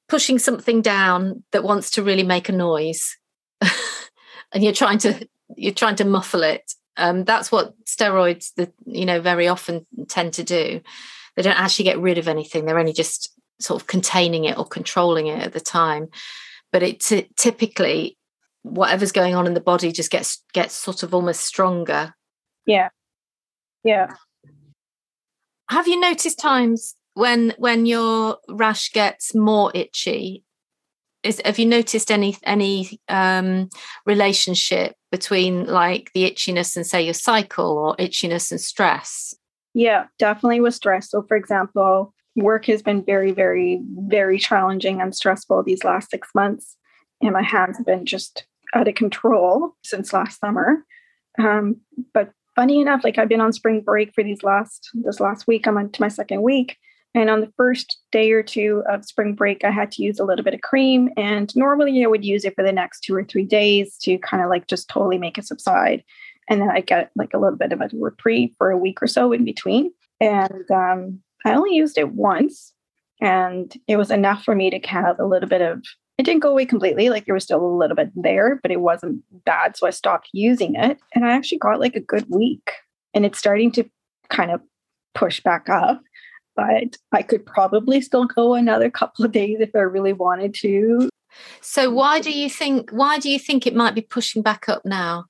pushing 0.07 0.37
something 0.37 0.83
down 0.83 1.43
that 1.51 1.63
wants 1.63 1.89
to 1.91 2.03
really 2.03 2.21
make 2.21 2.47
a 2.47 2.51
noise. 2.51 3.17
and 4.53 4.63
you're 4.63 4.71
trying 4.71 4.99
to 4.99 5.27
you're 5.57 5.73
trying 5.73 5.95
to 5.95 6.05
muffle 6.05 6.43
it. 6.43 6.73
Um, 6.95 7.23
that's 7.23 7.51
what 7.51 7.73
steroids, 7.85 8.53
the 8.55 8.71
you 8.85 9.05
know, 9.05 9.19
very 9.19 9.47
often 9.47 9.87
tend 10.07 10.33
to 10.33 10.43
do. 10.43 10.79
They 11.35 11.41
don't 11.41 11.59
actually 11.59 11.85
get 11.85 11.99
rid 11.99 12.19
of 12.19 12.27
anything; 12.27 12.65
they're 12.65 12.79
only 12.79 12.93
just 12.93 13.33
sort 13.59 13.81
of 13.81 13.87
containing 13.87 14.45
it 14.45 14.59
or 14.59 14.65
controlling 14.65 15.25
it 15.25 15.41
at 15.41 15.53
the 15.53 15.59
time. 15.59 16.09
But 16.71 16.83
it 16.83 16.99
t- 16.99 17.29
typically, 17.35 18.15
whatever's 18.61 19.11
going 19.11 19.33
on 19.33 19.47
in 19.47 19.55
the 19.55 19.59
body 19.59 19.91
just 19.91 20.11
gets 20.11 20.43
gets 20.53 20.75
sort 20.75 21.01
of 21.01 21.15
almost 21.15 21.41
stronger. 21.41 22.13
Yeah, 22.67 22.89
yeah. 23.83 24.13
Have 25.69 25.87
you 25.87 25.99
noticed 25.99 26.39
times 26.39 26.95
when 27.13 27.53
when 27.57 27.85
your 27.85 28.37
rash 28.49 28.91
gets 28.91 29.33
more 29.33 29.71
itchy? 29.73 30.43
Is 31.23 31.41
have 31.45 31.57
you 31.57 31.65
noticed 31.65 32.11
any 32.11 32.37
any 32.43 32.99
um, 33.07 33.69
relationship 34.05 34.95
between 35.11 35.65
like 35.65 36.11
the 36.13 36.29
itchiness 36.29 36.75
and 36.75 36.85
say 36.85 37.01
your 37.01 37.13
cycle 37.13 37.77
or 37.77 37.95
itchiness 37.97 38.51
and 38.51 38.59
stress? 38.59 39.33
Yeah 39.73 40.05
definitely 40.19 40.61
with 40.61 40.75
stress. 40.75 41.09
So 41.09 41.23
for 41.23 41.37
example 41.37 42.13
work 42.35 42.65
has 42.65 42.81
been 42.81 43.03
very 43.03 43.31
very 43.31 43.79
very 44.07 44.39
challenging 44.39 44.99
and 44.99 45.15
stressful 45.15 45.63
these 45.63 45.83
last 45.83 46.09
six 46.09 46.29
months 46.33 46.77
and 47.21 47.33
my 47.33 47.43
hands 47.43 47.77
have 47.77 47.85
been 47.85 48.05
just 48.05 48.45
out 48.73 48.87
of 48.87 48.95
control 48.95 49.75
since 49.83 50.13
last 50.13 50.39
summer. 50.39 50.83
Um, 51.39 51.77
but 52.13 52.31
funny 52.55 52.81
enough 52.81 53.03
like 53.03 53.17
i've 53.17 53.29
been 53.29 53.41
on 53.41 53.53
spring 53.53 53.81
break 53.81 54.13
for 54.13 54.23
these 54.23 54.43
last 54.43 54.89
this 54.93 55.19
last 55.19 55.47
week 55.47 55.67
i'm 55.67 55.77
on 55.77 55.89
to 55.89 56.01
my 56.01 56.07
second 56.07 56.41
week 56.41 56.77
and 57.15 57.29
on 57.29 57.41
the 57.41 57.53
first 57.55 57.99
day 58.11 58.31
or 58.31 58.41
two 58.41 58.83
of 58.89 59.05
spring 59.05 59.35
break, 59.35 59.63
I 59.63 59.71
had 59.71 59.91
to 59.93 60.03
use 60.03 60.19
a 60.19 60.23
little 60.23 60.43
bit 60.43 60.55
of 60.55 60.61
cream. 60.61 61.11
And 61.15 61.55
normally 61.55 62.03
I 62.03 62.07
would 62.07 62.25
use 62.25 62.43
it 62.43 62.55
for 62.55 62.63
the 62.63 62.71
next 62.71 63.01
two 63.01 63.15
or 63.15 63.23
three 63.23 63.45
days 63.45 63.97
to 63.99 64.17
kind 64.17 64.43
of 64.43 64.49
like 64.49 64.67
just 64.67 64.89
totally 64.89 65.19
make 65.19 65.37
it 65.37 65.45
subside. 65.45 66.03
And 66.49 66.59
then 66.59 66.71
I 66.71 66.81
get 66.81 67.11
like 67.15 67.33
a 67.33 67.37
little 67.37 67.57
bit 67.57 67.71
of 67.71 67.81
a 67.81 67.89
reprieve 67.93 68.53
for 68.57 68.71
a 68.71 68.77
week 68.77 69.01
or 69.01 69.07
so 69.07 69.31
in 69.31 69.45
between. 69.45 69.91
And 70.19 70.69
um, 70.71 71.21
I 71.45 71.53
only 71.53 71.75
used 71.75 71.97
it 71.97 72.13
once. 72.13 72.73
And 73.21 73.73
it 73.87 73.97
was 73.97 74.09
enough 74.09 74.43
for 74.43 74.55
me 74.55 74.71
to 74.71 74.87
have 74.87 75.19
a 75.19 75.25
little 75.25 75.47
bit 75.47 75.61
of, 75.61 75.83
it 76.17 76.23
didn't 76.23 76.41
go 76.41 76.51
away 76.51 76.65
completely. 76.65 77.09
Like 77.09 77.25
there 77.25 77.33
was 77.33 77.43
still 77.43 77.65
a 77.65 77.77
little 77.77 77.95
bit 77.95 78.11
there, 78.15 78.59
but 78.61 78.71
it 78.71 78.81
wasn't 78.81 79.23
bad. 79.45 79.75
So 79.75 79.87
I 79.87 79.91
stopped 79.91 80.29
using 80.33 80.75
it. 80.75 80.97
And 81.13 81.25
I 81.25 81.31
actually 81.31 81.57
got 81.57 81.79
like 81.79 81.95
a 81.95 82.01
good 82.01 82.25
week. 82.29 82.71
And 83.13 83.25
it's 83.25 83.39
starting 83.39 83.71
to 83.73 83.89
kind 84.29 84.51
of 84.51 84.61
push 85.13 85.39
back 85.41 85.69
up 85.69 86.01
but 86.55 86.97
I 87.11 87.21
could 87.21 87.45
probably 87.45 88.01
still 88.01 88.25
go 88.25 88.53
another 88.53 88.89
couple 88.89 89.25
of 89.25 89.31
days 89.31 89.57
if 89.59 89.71
I 89.75 89.79
really 89.79 90.13
wanted 90.13 90.53
to. 90.55 91.09
So 91.61 91.89
why 91.89 92.19
do 92.19 92.31
you 92.31 92.49
think 92.49 92.91
why 92.91 93.19
do 93.19 93.29
you 93.29 93.39
think 93.39 93.65
it 93.65 93.75
might 93.75 93.95
be 93.95 94.01
pushing 94.01 94.41
back 94.41 94.69
up 94.69 94.85
now? 94.85 95.25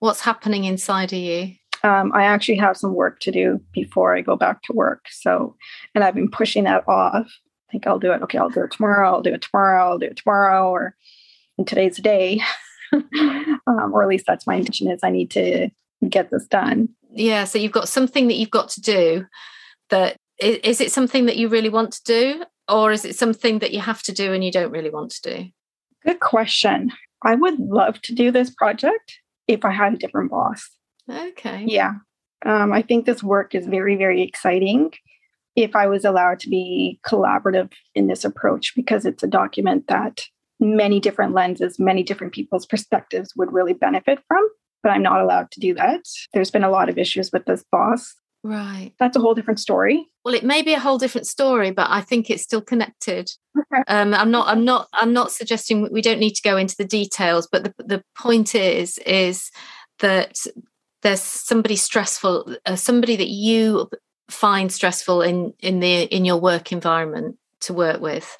What's 0.00 0.20
happening 0.20 0.64
inside 0.64 1.12
of 1.12 1.18
you? 1.18 1.52
Um, 1.82 2.12
I 2.14 2.24
actually 2.24 2.56
have 2.56 2.76
some 2.76 2.94
work 2.94 3.20
to 3.20 3.30
do 3.30 3.60
before 3.72 4.16
I 4.16 4.22
go 4.22 4.36
back 4.36 4.62
to 4.62 4.72
work. 4.72 5.06
So, 5.10 5.54
and 5.94 6.02
I've 6.02 6.14
been 6.14 6.30
pushing 6.30 6.64
that 6.64 6.88
off. 6.88 7.30
Think 7.74 7.88
I'll 7.88 7.98
do 7.98 8.12
it. 8.12 8.22
Okay, 8.22 8.38
I'll 8.38 8.50
do 8.50 8.62
it 8.62 8.70
tomorrow. 8.70 9.10
I'll 9.10 9.20
do 9.20 9.34
it 9.34 9.42
tomorrow. 9.42 9.90
I'll 9.90 9.98
do 9.98 10.06
it 10.06 10.16
tomorrow, 10.16 10.70
or 10.70 10.94
in 11.58 11.64
today's 11.64 11.96
day. 11.96 12.40
um, 12.92 13.90
or 13.92 14.04
at 14.04 14.08
least 14.08 14.26
that's 14.28 14.46
my 14.46 14.54
intention 14.54 14.88
is 14.88 15.00
I 15.02 15.10
need 15.10 15.32
to 15.32 15.70
get 16.08 16.30
this 16.30 16.46
done. 16.46 16.90
Yeah. 17.10 17.42
So 17.42 17.58
you've 17.58 17.72
got 17.72 17.88
something 17.88 18.28
that 18.28 18.36
you've 18.36 18.52
got 18.52 18.68
to 18.68 18.80
do 18.80 19.26
that 19.90 20.18
is, 20.38 20.58
is 20.58 20.80
it 20.80 20.92
something 20.92 21.26
that 21.26 21.36
you 21.36 21.48
really 21.48 21.68
want 21.68 21.94
to 21.94 22.02
do 22.04 22.44
or 22.68 22.92
is 22.92 23.04
it 23.04 23.16
something 23.16 23.58
that 23.58 23.72
you 23.72 23.80
have 23.80 24.04
to 24.04 24.12
do 24.12 24.32
and 24.32 24.44
you 24.44 24.52
don't 24.52 24.70
really 24.70 24.90
want 24.90 25.10
to 25.10 25.34
do? 25.34 25.46
Good 26.06 26.20
question. 26.20 26.92
I 27.24 27.34
would 27.34 27.58
love 27.58 28.00
to 28.02 28.14
do 28.14 28.30
this 28.30 28.50
project 28.50 29.18
if 29.48 29.64
I 29.64 29.72
had 29.72 29.94
a 29.94 29.98
different 29.98 30.30
boss. 30.30 30.70
Okay. 31.10 31.64
Yeah. 31.66 31.94
Um, 32.46 32.72
I 32.72 32.82
think 32.82 33.04
this 33.04 33.20
work 33.20 33.52
is 33.56 33.66
very, 33.66 33.96
very 33.96 34.22
exciting 34.22 34.92
if 35.56 35.76
I 35.76 35.86
was 35.86 36.04
allowed 36.04 36.40
to 36.40 36.48
be 36.48 36.98
collaborative 37.06 37.72
in 37.94 38.06
this 38.06 38.24
approach 38.24 38.74
because 38.74 39.06
it's 39.06 39.22
a 39.22 39.28
document 39.28 39.86
that 39.88 40.22
many 40.60 41.00
different 41.00 41.34
lenses, 41.34 41.78
many 41.78 42.02
different 42.02 42.32
people's 42.32 42.66
perspectives 42.66 43.32
would 43.36 43.52
really 43.52 43.72
benefit 43.72 44.18
from. 44.26 44.46
But 44.82 44.90
I'm 44.90 45.02
not 45.02 45.20
allowed 45.20 45.50
to 45.52 45.60
do 45.60 45.74
that. 45.74 46.02
There's 46.32 46.50
been 46.50 46.64
a 46.64 46.70
lot 46.70 46.88
of 46.88 46.98
issues 46.98 47.30
with 47.32 47.46
this 47.46 47.64
boss. 47.72 48.14
Right. 48.42 48.92
That's 48.98 49.16
a 49.16 49.20
whole 49.20 49.34
different 49.34 49.58
story. 49.58 50.06
Well, 50.24 50.34
it 50.34 50.44
may 50.44 50.60
be 50.60 50.74
a 50.74 50.78
whole 50.78 50.98
different 50.98 51.26
story, 51.26 51.70
but 51.70 51.86
I 51.88 52.02
think 52.02 52.28
it's 52.28 52.42
still 52.42 52.60
connected. 52.60 53.30
Okay. 53.58 53.82
Um, 53.88 54.12
I'm 54.12 54.30
not. 54.30 54.48
I'm 54.48 54.66
not. 54.66 54.88
I'm 54.92 55.14
not 55.14 55.32
suggesting 55.32 55.88
we 55.90 56.02
don't 56.02 56.20
need 56.20 56.34
to 56.34 56.42
go 56.42 56.58
into 56.58 56.76
the 56.76 56.84
details, 56.84 57.48
but 57.50 57.64
the 57.64 57.74
the 57.78 58.02
point 58.14 58.54
is 58.54 58.98
is 58.98 59.50
that 60.00 60.46
there's 61.00 61.22
somebody 61.22 61.76
stressful, 61.76 62.56
uh, 62.66 62.76
somebody 62.76 63.16
that 63.16 63.28
you 63.28 63.88
find 64.28 64.72
stressful 64.72 65.22
in 65.22 65.54
in 65.60 65.80
the 65.80 66.02
in 66.02 66.24
your 66.24 66.38
work 66.38 66.72
environment 66.72 67.36
to 67.60 67.74
work 67.74 68.00
with. 68.00 68.36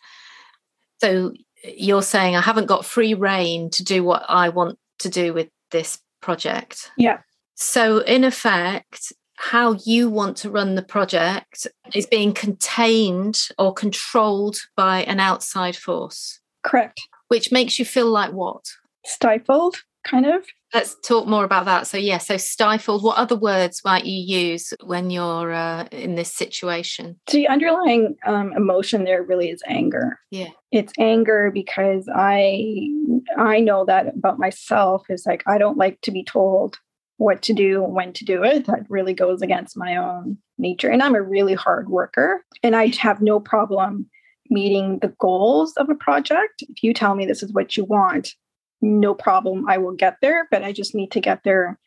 So 1.00 1.32
you're 1.76 2.02
saying 2.02 2.36
I 2.36 2.40
haven't 2.40 2.66
got 2.66 2.84
free 2.84 3.14
reign 3.14 3.70
to 3.70 3.84
do 3.84 4.04
what 4.04 4.24
I 4.28 4.48
want 4.50 4.78
to 5.00 5.08
do 5.08 5.32
with 5.32 5.48
this 5.70 5.98
project. 6.20 6.90
Yeah. 6.96 7.18
So 7.54 7.98
in 7.98 8.24
effect, 8.24 9.12
how 9.36 9.76
you 9.84 10.08
want 10.08 10.36
to 10.38 10.50
run 10.50 10.74
the 10.74 10.82
project 10.82 11.66
is 11.94 12.06
being 12.06 12.32
contained 12.32 13.48
or 13.58 13.72
controlled 13.72 14.56
by 14.76 15.02
an 15.02 15.20
outside 15.20 15.76
force. 15.76 16.40
Correct. 16.62 17.00
Which 17.28 17.52
makes 17.52 17.78
you 17.78 17.84
feel 17.84 18.08
like 18.08 18.32
what? 18.32 18.64
Stifled, 19.04 19.76
kind 20.04 20.26
of. 20.26 20.44
Let's 20.74 20.96
talk 21.06 21.28
more 21.28 21.44
about 21.44 21.66
that. 21.66 21.86
So, 21.86 21.96
yeah, 21.96 22.18
so 22.18 22.36
stifled. 22.36 23.04
What 23.04 23.16
other 23.16 23.36
words 23.36 23.82
might 23.84 24.06
you 24.06 24.20
use 24.40 24.74
when 24.82 25.08
you're 25.08 25.52
uh, 25.52 25.84
in 25.92 26.16
this 26.16 26.34
situation? 26.34 27.16
The 27.30 27.46
underlying 27.46 28.16
um, 28.26 28.52
emotion 28.56 29.04
there 29.04 29.22
really 29.22 29.50
is 29.50 29.62
anger. 29.68 30.18
Yeah, 30.32 30.48
it's 30.72 30.92
anger 30.98 31.52
because 31.54 32.08
I 32.12 32.90
I 33.38 33.60
know 33.60 33.84
that 33.84 34.16
about 34.16 34.40
myself 34.40 35.06
is 35.08 35.24
like 35.24 35.44
I 35.46 35.58
don't 35.58 35.78
like 35.78 36.00
to 36.02 36.10
be 36.10 36.24
told 36.24 36.78
what 37.18 37.42
to 37.42 37.52
do 37.52 37.80
when 37.80 38.12
to 38.14 38.24
do 38.24 38.42
it. 38.42 38.66
That 38.66 38.84
really 38.88 39.14
goes 39.14 39.42
against 39.42 39.76
my 39.76 39.96
own 39.96 40.38
nature, 40.58 40.90
and 40.90 41.04
I'm 41.04 41.14
a 41.14 41.22
really 41.22 41.54
hard 41.54 41.88
worker, 41.88 42.44
and 42.64 42.74
I 42.74 42.88
have 42.98 43.22
no 43.22 43.38
problem 43.38 44.10
meeting 44.50 44.98
the 44.98 45.14
goals 45.20 45.72
of 45.76 45.88
a 45.88 45.94
project. 45.94 46.62
If 46.68 46.82
you 46.82 46.92
tell 46.92 47.14
me 47.14 47.26
this 47.26 47.42
is 47.42 47.52
what 47.52 47.76
you 47.76 47.84
want, 47.84 48.34
no 48.84 49.14
problem, 49.14 49.68
I 49.68 49.78
will 49.78 49.94
get 49.94 50.18
there, 50.20 50.46
but 50.50 50.62
I 50.62 50.72
just 50.72 50.94
need 50.94 51.10
to 51.12 51.20
get 51.20 51.42
there 51.42 51.78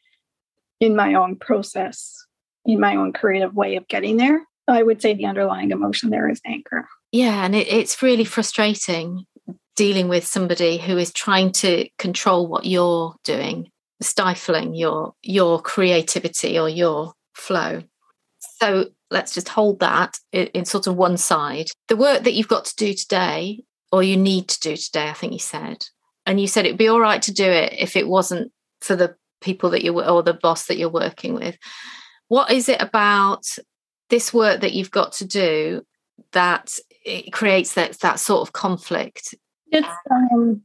in 0.79 0.95
my 0.95 1.13
own 1.13 1.35
process, 1.35 2.25
in 2.65 2.79
my 2.79 2.95
own 2.95 3.13
creative 3.13 3.55
way 3.55 3.75
of 3.75 3.87
getting 3.87 4.17
there. 4.17 4.45
I 4.67 4.83
would 4.83 5.01
say 5.01 5.13
the 5.13 5.25
underlying 5.25 5.71
emotion 5.71 6.09
there 6.09 6.29
is 6.29 6.41
anger. 6.45 6.87
Yeah, 7.11 7.45
and 7.45 7.55
it, 7.55 7.67
it's 7.67 8.01
really 8.01 8.25
frustrating 8.25 9.25
dealing 9.75 10.09
with 10.09 10.25
somebody 10.25 10.77
who 10.77 10.97
is 10.97 11.13
trying 11.13 11.51
to 11.51 11.87
control 11.97 12.47
what 12.47 12.65
you're 12.65 13.15
doing, 13.23 13.69
stifling 14.01 14.73
your 14.73 15.13
your 15.21 15.61
creativity 15.61 16.59
or 16.59 16.67
your 16.67 17.13
flow. 17.33 17.83
So 18.59 18.87
let's 19.09 19.33
just 19.33 19.49
hold 19.49 19.79
that 19.79 20.17
in, 20.31 20.47
in 20.47 20.65
sort 20.65 20.87
of 20.87 20.95
one 20.95 21.15
side. 21.15 21.69
The 21.87 21.95
work 21.95 22.23
that 22.23 22.33
you've 22.33 22.47
got 22.47 22.65
to 22.65 22.75
do 22.75 22.93
today, 22.93 23.63
or 23.91 24.03
you 24.03 24.17
need 24.17 24.49
to 24.49 24.59
do 24.59 24.75
today, 24.75 25.09
I 25.09 25.13
think 25.13 25.31
you 25.31 25.39
said, 25.39 25.85
and 26.27 26.41
you 26.41 26.45
said 26.45 26.65
it'd 26.65 26.77
be 26.77 26.89
all 26.89 26.99
right 26.99 27.21
to 27.23 27.33
do 27.33 27.49
it 27.49 27.73
if 27.79 27.95
it 27.95 28.07
wasn't 28.07 28.51
for 28.81 28.95
the 28.95 29.15
people 29.41 29.69
that 29.69 29.83
you 29.83 29.93
were 29.93 30.05
or 30.05 30.21
the 30.21 30.33
boss 30.33 30.65
that 30.65 30.77
you're 30.77 30.89
working 30.89 31.33
with. 31.33 31.57
What 32.27 32.51
is 32.51 32.67
it 32.67 32.81
about 32.81 33.45
this 34.09 34.33
work 34.33 34.59
that 34.59 34.73
you've 34.73 34.91
got 34.91 35.13
to 35.13 35.25
do 35.25 35.83
that 36.33 36.77
it 37.05 37.31
creates 37.31 37.75
that 37.75 37.99
that 38.01 38.19
sort 38.19 38.41
of 38.41 38.53
conflict? 38.53 39.33
It's 39.71 39.87
um 40.11 40.61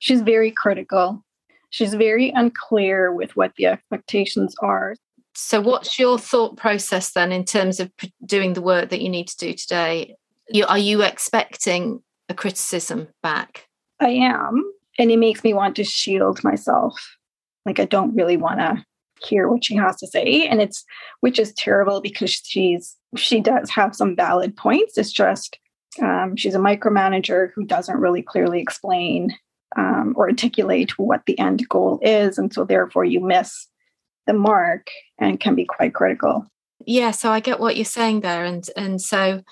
she's 0.00 0.20
very 0.20 0.50
critical. 0.50 1.24
She's 1.70 1.94
very 1.94 2.30
unclear 2.30 3.12
with 3.12 3.36
what 3.36 3.52
the 3.56 3.66
expectations 3.66 4.56
are. 4.60 4.96
So 5.34 5.60
what's 5.60 5.96
your 5.98 6.18
thought 6.18 6.56
process 6.56 7.12
then 7.12 7.30
in 7.30 7.44
terms 7.44 7.78
of 7.78 7.92
doing 8.26 8.54
the 8.54 8.62
work 8.62 8.90
that 8.90 9.00
you 9.00 9.08
need 9.08 9.28
to 9.28 9.36
do 9.36 9.52
today? 9.52 10.16
You, 10.48 10.64
are 10.66 10.78
you 10.78 11.02
expecting 11.02 12.02
a 12.28 12.34
criticism 12.34 13.08
back? 13.22 13.68
I 14.00 14.08
am 14.08 14.64
and 14.98 15.10
it 15.10 15.18
makes 15.18 15.44
me 15.44 15.54
want 15.54 15.76
to 15.76 15.84
shield 15.84 16.42
myself. 16.44 17.16
Like 17.64 17.80
i 17.80 17.84
don't 17.84 18.14
really 18.14 18.36
want 18.36 18.60
to 18.60 18.84
hear 19.26 19.48
what 19.48 19.64
she 19.64 19.74
has 19.76 19.96
to 19.96 20.06
say. 20.06 20.46
And 20.46 20.60
it's 20.60 20.84
which 21.20 21.38
is 21.38 21.52
terrible 21.54 22.00
because 22.00 22.32
she's 22.32 22.96
she 23.16 23.40
does 23.40 23.70
have 23.70 23.94
some 23.94 24.16
valid 24.16 24.56
points. 24.56 24.98
It's 24.98 25.12
just 25.12 25.58
um, 26.02 26.36
she's 26.36 26.54
a 26.54 26.60
micromanager 26.60 27.50
who 27.54 27.64
doesn't 27.64 27.98
really 27.98 28.22
clearly 28.22 28.60
explain 28.60 29.34
um, 29.76 30.14
or 30.16 30.28
articulate 30.28 30.98
what 30.98 31.22
the 31.26 31.38
end 31.38 31.68
goal 31.68 31.98
is. 32.02 32.38
And 32.38 32.52
so 32.52 32.64
therefore 32.64 33.04
you 33.04 33.20
miss 33.20 33.66
the 34.26 34.32
mark 34.34 34.88
and 35.18 35.40
can 35.40 35.54
be 35.54 35.64
quite 35.64 35.94
critical. 35.94 36.46
Yeah 36.86 37.10
so 37.10 37.30
i 37.30 37.40
get 37.40 37.60
what 37.60 37.76
you're 37.76 37.84
saying 37.84 38.20
there. 38.20 38.44
And 38.44 38.68
and 38.76 39.00
so 39.00 39.42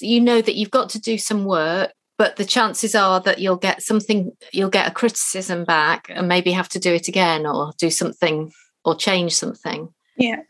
you 0.00 0.20
know 0.20 0.40
that 0.40 0.54
you've 0.54 0.70
got 0.70 0.90
to 0.90 1.00
do 1.00 1.18
some 1.18 1.44
work 1.44 1.92
but 2.18 2.36
the 2.36 2.44
chances 2.44 2.94
are 2.94 3.20
that 3.20 3.38
you'll 3.38 3.56
get 3.56 3.82
something 3.82 4.32
you'll 4.52 4.68
get 4.68 4.88
a 4.88 4.94
criticism 4.94 5.64
back 5.64 6.08
and 6.10 6.28
maybe 6.28 6.50
have 6.50 6.68
to 6.70 6.78
do 6.78 6.92
it 6.92 7.08
again 7.08 7.46
or 7.46 7.72
do 7.78 7.90
something 7.90 8.52
or 8.84 8.94
change 8.94 9.34
something. 9.34 9.88
Yeah. 10.16 10.40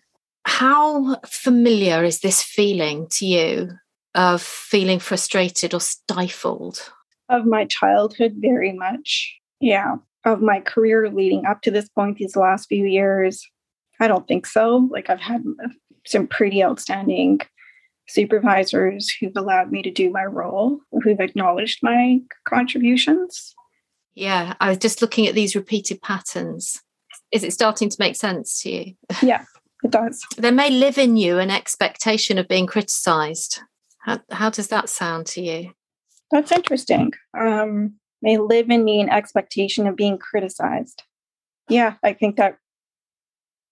How 0.44 1.20
familiar 1.26 2.02
is 2.02 2.20
this 2.20 2.42
feeling 2.42 3.06
to 3.10 3.26
you 3.26 3.70
of 4.14 4.40
feeling 4.40 4.98
frustrated 4.98 5.74
or 5.74 5.80
stifled? 5.80 6.90
Of 7.28 7.44
my 7.44 7.66
childhood 7.66 8.36
very 8.38 8.72
much. 8.72 9.36
Yeah. 9.60 9.96
Of 10.24 10.40
my 10.40 10.60
career 10.60 11.10
leading 11.10 11.44
up 11.44 11.60
to 11.62 11.70
this 11.70 11.88
point 11.90 12.16
these 12.16 12.34
last 12.34 12.66
few 12.68 12.86
years. 12.86 13.46
I 14.00 14.08
don't 14.08 14.26
think 14.26 14.46
so. 14.46 14.88
Like 14.90 15.10
i've 15.10 15.20
had 15.20 15.44
some 16.06 16.26
pretty 16.26 16.64
outstanding 16.64 17.40
supervisors 18.08 19.10
who've 19.20 19.36
allowed 19.36 19.70
me 19.70 19.82
to 19.82 19.90
do 19.90 20.10
my 20.10 20.24
role, 20.24 20.80
who've 21.02 21.20
acknowledged 21.20 21.80
my 21.82 22.18
contributions. 22.48 23.54
Yeah, 24.14 24.54
I 24.60 24.70
was 24.70 24.78
just 24.78 25.00
looking 25.02 25.26
at 25.26 25.34
these 25.34 25.54
repeated 25.54 26.02
patterns. 26.02 26.80
Is 27.30 27.44
it 27.44 27.52
starting 27.52 27.88
to 27.88 27.96
make 27.98 28.16
sense 28.16 28.62
to 28.62 28.70
you? 28.70 28.94
Yeah, 29.22 29.44
it 29.84 29.90
does. 29.90 30.24
there 30.36 30.52
may 30.52 30.70
live 30.70 30.98
in 30.98 31.16
you 31.16 31.38
an 31.38 31.50
expectation 31.50 32.38
of 32.38 32.48
being 32.48 32.66
criticized. 32.66 33.60
How, 34.00 34.20
how 34.30 34.50
does 34.50 34.68
that 34.68 34.88
sound 34.88 35.26
to 35.28 35.42
you? 35.42 35.72
That's 36.30 36.50
interesting. 36.52 37.12
Um, 37.38 37.94
may 38.22 38.38
live 38.38 38.70
in 38.70 38.84
me 38.84 39.00
an 39.00 39.08
expectation 39.08 39.86
of 39.86 39.96
being 39.96 40.18
criticized. 40.18 41.02
Yeah, 41.68 41.94
I 42.02 42.12
think 42.14 42.36
that 42.36 42.58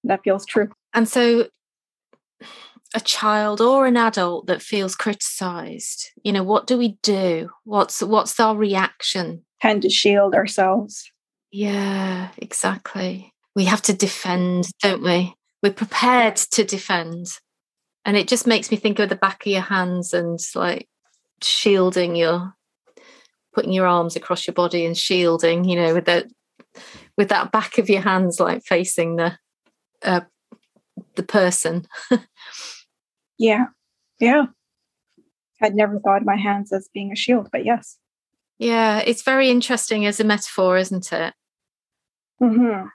that 0.05 0.23
feels 0.23 0.47
true. 0.47 0.71
And 0.95 1.09
so 1.09 1.49
a 2.95 3.01
child 3.01 3.61
or 3.61 3.87
an 3.87 3.97
adult 3.97 4.47
that 4.47 4.63
feels 4.63 4.95
criticized? 4.95 6.11
You 6.23 6.33
know 6.33 6.43
what 6.43 6.67
do 6.67 6.79
we 6.79 6.99
do? 7.03 7.51
What's 7.65 8.03
what's 8.03 8.39
our 8.41 8.57
reaction? 8.57 9.45
Tend 9.61 9.83
to 9.83 9.91
shield 9.91 10.35
ourselves. 10.35 11.11
Yeah 11.51 12.31
exactly. 12.39 13.33
We 13.55 13.65
have 13.65 13.83
to 13.83 13.93
defend 13.93 14.69
don't 14.83 15.03
we? 15.03 15.35
We're 15.63 15.73
prepared 15.73 16.37
to 16.37 16.65
defend. 16.65 17.27
And 18.05 18.17
it 18.17 18.29
just 18.29 18.47
makes 18.47 18.71
me 18.71 18.77
think 18.77 18.99
of 18.99 19.09
the 19.09 19.17
back 19.17 19.45
of 19.47 19.53
your 19.53 19.63
hands 19.63 20.13
and 20.13 20.39
like 20.55 20.89
shielding 21.43 22.17
your 22.17 22.55
putting 23.57 23.73
your 23.73 23.87
arms 23.87 24.17
across 24.17 24.47
your 24.47 24.55
body 24.55 24.85
and 24.85 24.97
shielding 24.97 25.65
you 25.65 25.77
know 25.77 25.95
with 25.95 26.05
that 26.05 26.27
with 27.17 27.31
that 27.31 27.51
back 27.53 27.79
of 27.79 27.89
your 27.89 28.03
hands 28.03 28.39
like 28.39 28.63
facing 28.63 29.17
the 29.17 29.33
uh, 30.03 30.21
the 31.15 31.23
person 31.23 31.87
Yeah. 33.39 33.67
Yeah. 34.21 34.47
I'd 35.63 35.75
never 35.75 35.99
thought 35.99 36.23
of 36.23 36.27
my 36.27 36.37
hands 36.37 36.73
as 36.73 36.89
being 36.93 37.13
a 37.13 37.17
shield, 37.17 37.49
but 37.51 37.65
yes. 37.65 37.97
Yeah, 38.59 38.99
it's 38.99 39.23
very 39.23 39.51
interesting 39.51 40.07
as 40.07 40.21
a 40.21 40.25
metaphor, 40.25 40.77
isn't 40.79 41.13
it? 41.13 41.35
Mm-hmm. 42.43 42.89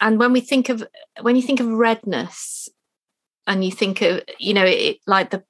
and 0.00 0.18
when 0.18 0.32
we 0.32 0.40
think 0.40 0.70
of 0.70 0.82
when 1.20 1.36
you 1.36 1.42
think 1.42 1.60
of 1.60 1.66
redness 1.66 2.70
and 3.46 3.62
you 3.62 3.70
think 3.70 4.00
of 4.00 4.22
you 4.38 4.54
know 4.54 4.64
it, 4.64 4.96
like 5.06 5.28
the 5.28 5.44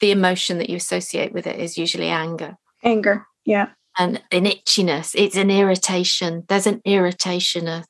the 0.00 0.10
emotion 0.10 0.56
that 0.56 0.70
you 0.70 0.76
associate 0.76 1.34
with 1.34 1.46
it 1.46 1.60
is 1.60 1.76
usually 1.76 2.08
anger 2.08 2.56
anger 2.82 3.26
yeah 3.44 3.68
and 3.98 4.22
an 4.32 4.46
itchiness 4.46 5.14
it's 5.14 5.36
an 5.36 5.50
irritation 5.50 6.44
there's 6.48 6.66
an 6.66 6.80
irritation 6.86 7.84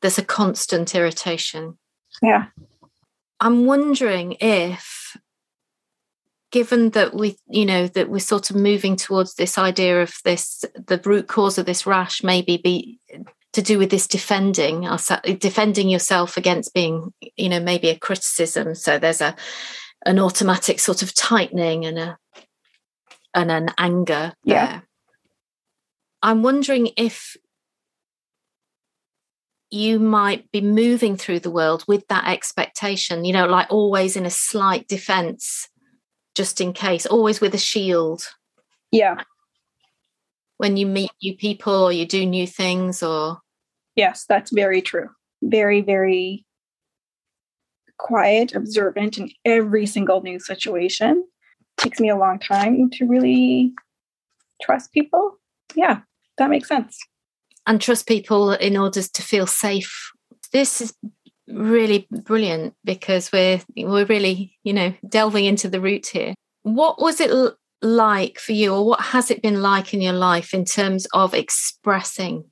there's 0.00 0.16
a 0.16 0.24
constant 0.24 0.94
irritation 0.94 1.76
yeah 2.22 2.46
i'm 3.40 3.66
wondering 3.66 4.36
if 4.40 5.16
given 6.54 6.90
that 6.90 7.12
we 7.14 7.36
you 7.48 7.66
know 7.66 7.88
that 7.88 8.08
we're 8.08 8.20
sort 8.20 8.48
of 8.48 8.54
moving 8.54 8.94
towards 8.94 9.34
this 9.34 9.58
idea 9.58 10.00
of 10.00 10.14
this 10.24 10.64
the 10.86 11.00
root 11.04 11.26
cause 11.26 11.58
of 11.58 11.66
this 11.66 11.84
rash 11.84 12.22
maybe 12.22 12.56
be 12.56 13.00
to 13.52 13.60
do 13.60 13.76
with 13.76 13.90
this 13.90 14.06
defending 14.06 14.88
defending 15.40 15.88
yourself 15.88 16.36
against 16.36 16.72
being 16.72 17.12
you 17.36 17.48
know 17.48 17.58
maybe 17.58 17.88
a 17.88 17.98
criticism 17.98 18.74
so 18.76 18.98
there's 18.98 19.20
a 19.20 19.34
an 20.06 20.20
automatic 20.20 20.78
sort 20.78 21.02
of 21.02 21.12
tightening 21.12 21.84
and 21.84 21.98
a 21.98 22.16
and 23.34 23.50
an 23.50 23.68
anger 23.76 24.32
yeah 24.44 24.66
there. 24.66 24.82
i'm 26.22 26.44
wondering 26.44 26.90
if 26.96 27.36
you 29.74 29.98
might 29.98 30.50
be 30.52 30.60
moving 30.60 31.16
through 31.16 31.40
the 31.40 31.50
world 31.50 31.84
with 31.88 32.06
that 32.08 32.26
expectation 32.28 33.24
you 33.24 33.32
know 33.32 33.46
like 33.46 33.66
always 33.70 34.16
in 34.16 34.24
a 34.24 34.30
slight 34.30 34.86
defense 34.88 35.68
just 36.34 36.60
in 36.60 36.72
case 36.72 37.06
always 37.06 37.40
with 37.40 37.54
a 37.54 37.58
shield 37.58 38.22
yeah 38.92 39.16
when 40.56 40.76
you 40.76 40.86
meet 40.86 41.10
new 41.22 41.36
people 41.36 41.74
or 41.74 41.92
you 41.92 42.06
do 42.06 42.24
new 42.24 42.46
things 42.46 43.02
or 43.02 43.40
Yes, 43.96 44.24
that's 44.28 44.50
very 44.50 44.82
true. 44.82 45.08
Very, 45.42 45.80
very 45.80 46.44
quiet, 47.98 48.54
observant 48.54 49.18
in 49.18 49.30
every 49.44 49.86
single 49.86 50.20
new 50.22 50.40
situation. 50.40 51.24
takes 51.76 52.00
me 52.00 52.08
a 52.08 52.16
long 52.16 52.38
time 52.38 52.90
to 52.90 53.06
really 53.06 53.72
trust 54.62 54.92
people. 54.92 55.38
Yeah, 55.74 56.00
that 56.38 56.50
makes 56.50 56.68
sense. 56.68 56.98
And 57.66 57.80
trust 57.80 58.06
people 58.06 58.52
in 58.52 58.76
order 58.76 59.02
to 59.02 59.22
feel 59.22 59.46
safe. 59.46 60.12
This 60.52 60.80
is 60.80 60.94
really 61.48 62.06
brilliant 62.10 62.74
because 62.84 63.32
we're 63.32 63.60
we're 63.76 64.04
really, 64.06 64.56
you 64.64 64.72
know, 64.72 64.94
delving 65.08 65.46
into 65.46 65.68
the 65.68 65.80
root 65.80 66.06
here. 66.06 66.34
What 66.62 67.00
was 67.00 67.20
it 67.20 67.30
like 67.82 68.38
for 68.38 68.52
you 68.52 68.74
or 68.74 68.86
what 68.86 69.00
has 69.00 69.30
it 69.30 69.42
been 69.42 69.60
like 69.60 69.92
in 69.92 70.00
your 70.00 70.14
life 70.14 70.54
in 70.54 70.64
terms 70.64 71.06
of 71.12 71.34
expressing 71.34 72.44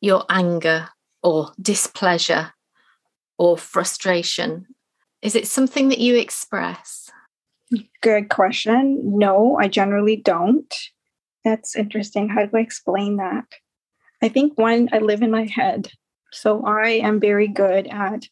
your 0.00 0.24
anger 0.28 0.88
or 1.22 1.52
displeasure 1.60 2.52
or 3.38 3.56
frustration? 3.56 4.66
Is 5.22 5.34
it 5.34 5.46
something 5.46 5.88
that 5.88 6.00
you 6.00 6.16
express? 6.16 7.10
Good 8.02 8.28
question. 8.28 9.18
No, 9.18 9.56
I 9.58 9.68
generally 9.68 10.16
don't. 10.16 10.72
That's 11.44 11.76
interesting. 11.76 12.28
How 12.28 12.46
do 12.46 12.56
I 12.56 12.60
explain 12.60 13.16
that? 13.16 13.46
I 14.24 14.28
think 14.30 14.56
one, 14.56 14.88
I 14.90 15.00
live 15.00 15.20
in 15.20 15.30
my 15.30 15.44
head. 15.44 15.92
So 16.32 16.64
I 16.64 16.92
am 16.92 17.20
very 17.20 17.46
good 17.46 17.86
at 17.88 18.26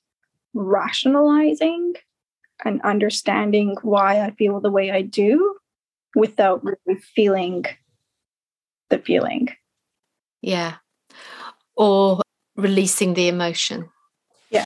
rationalizing 0.54 1.94
and 2.64 2.80
understanding 2.80 3.76
why 3.82 4.22
I 4.22 4.30
feel 4.30 4.58
the 4.58 4.70
way 4.70 4.90
I 4.90 5.02
do 5.02 5.56
without 6.16 6.64
really 6.64 6.98
feeling 7.14 7.66
the 8.88 8.98
feeling. 8.98 9.48
Yeah 10.40 10.76
or 11.76 12.20
releasing 12.56 13.14
the 13.14 13.28
emotion. 13.28 13.88
Yeah. 14.50 14.64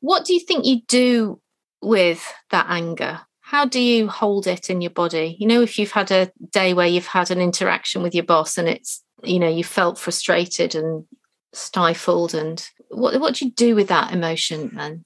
What 0.00 0.24
do 0.24 0.34
you 0.34 0.40
think 0.40 0.64
you 0.64 0.80
do 0.82 1.40
with 1.82 2.26
that 2.50 2.66
anger? 2.68 3.20
How 3.40 3.64
do 3.64 3.80
you 3.80 4.08
hold 4.08 4.46
it 4.46 4.68
in 4.68 4.80
your 4.80 4.90
body? 4.90 5.36
You 5.38 5.46
know, 5.46 5.62
if 5.62 5.78
you've 5.78 5.92
had 5.92 6.10
a 6.10 6.30
day 6.52 6.74
where 6.74 6.86
you've 6.86 7.06
had 7.06 7.30
an 7.30 7.40
interaction 7.40 8.02
with 8.02 8.14
your 8.14 8.24
boss 8.24 8.58
and 8.58 8.68
it's, 8.68 9.02
you 9.22 9.38
know, 9.38 9.48
you 9.48 9.64
felt 9.64 9.98
frustrated 9.98 10.74
and 10.74 11.04
stifled 11.52 12.34
and 12.34 12.68
what 12.90 13.20
what 13.20 13.34
do 13.34 13.46
you 13.46 13.50
do 13.50 13.74
with 13.74 13.88
that 13.88 14.12
emotion 14.12 14.70
then? 14.74 15.04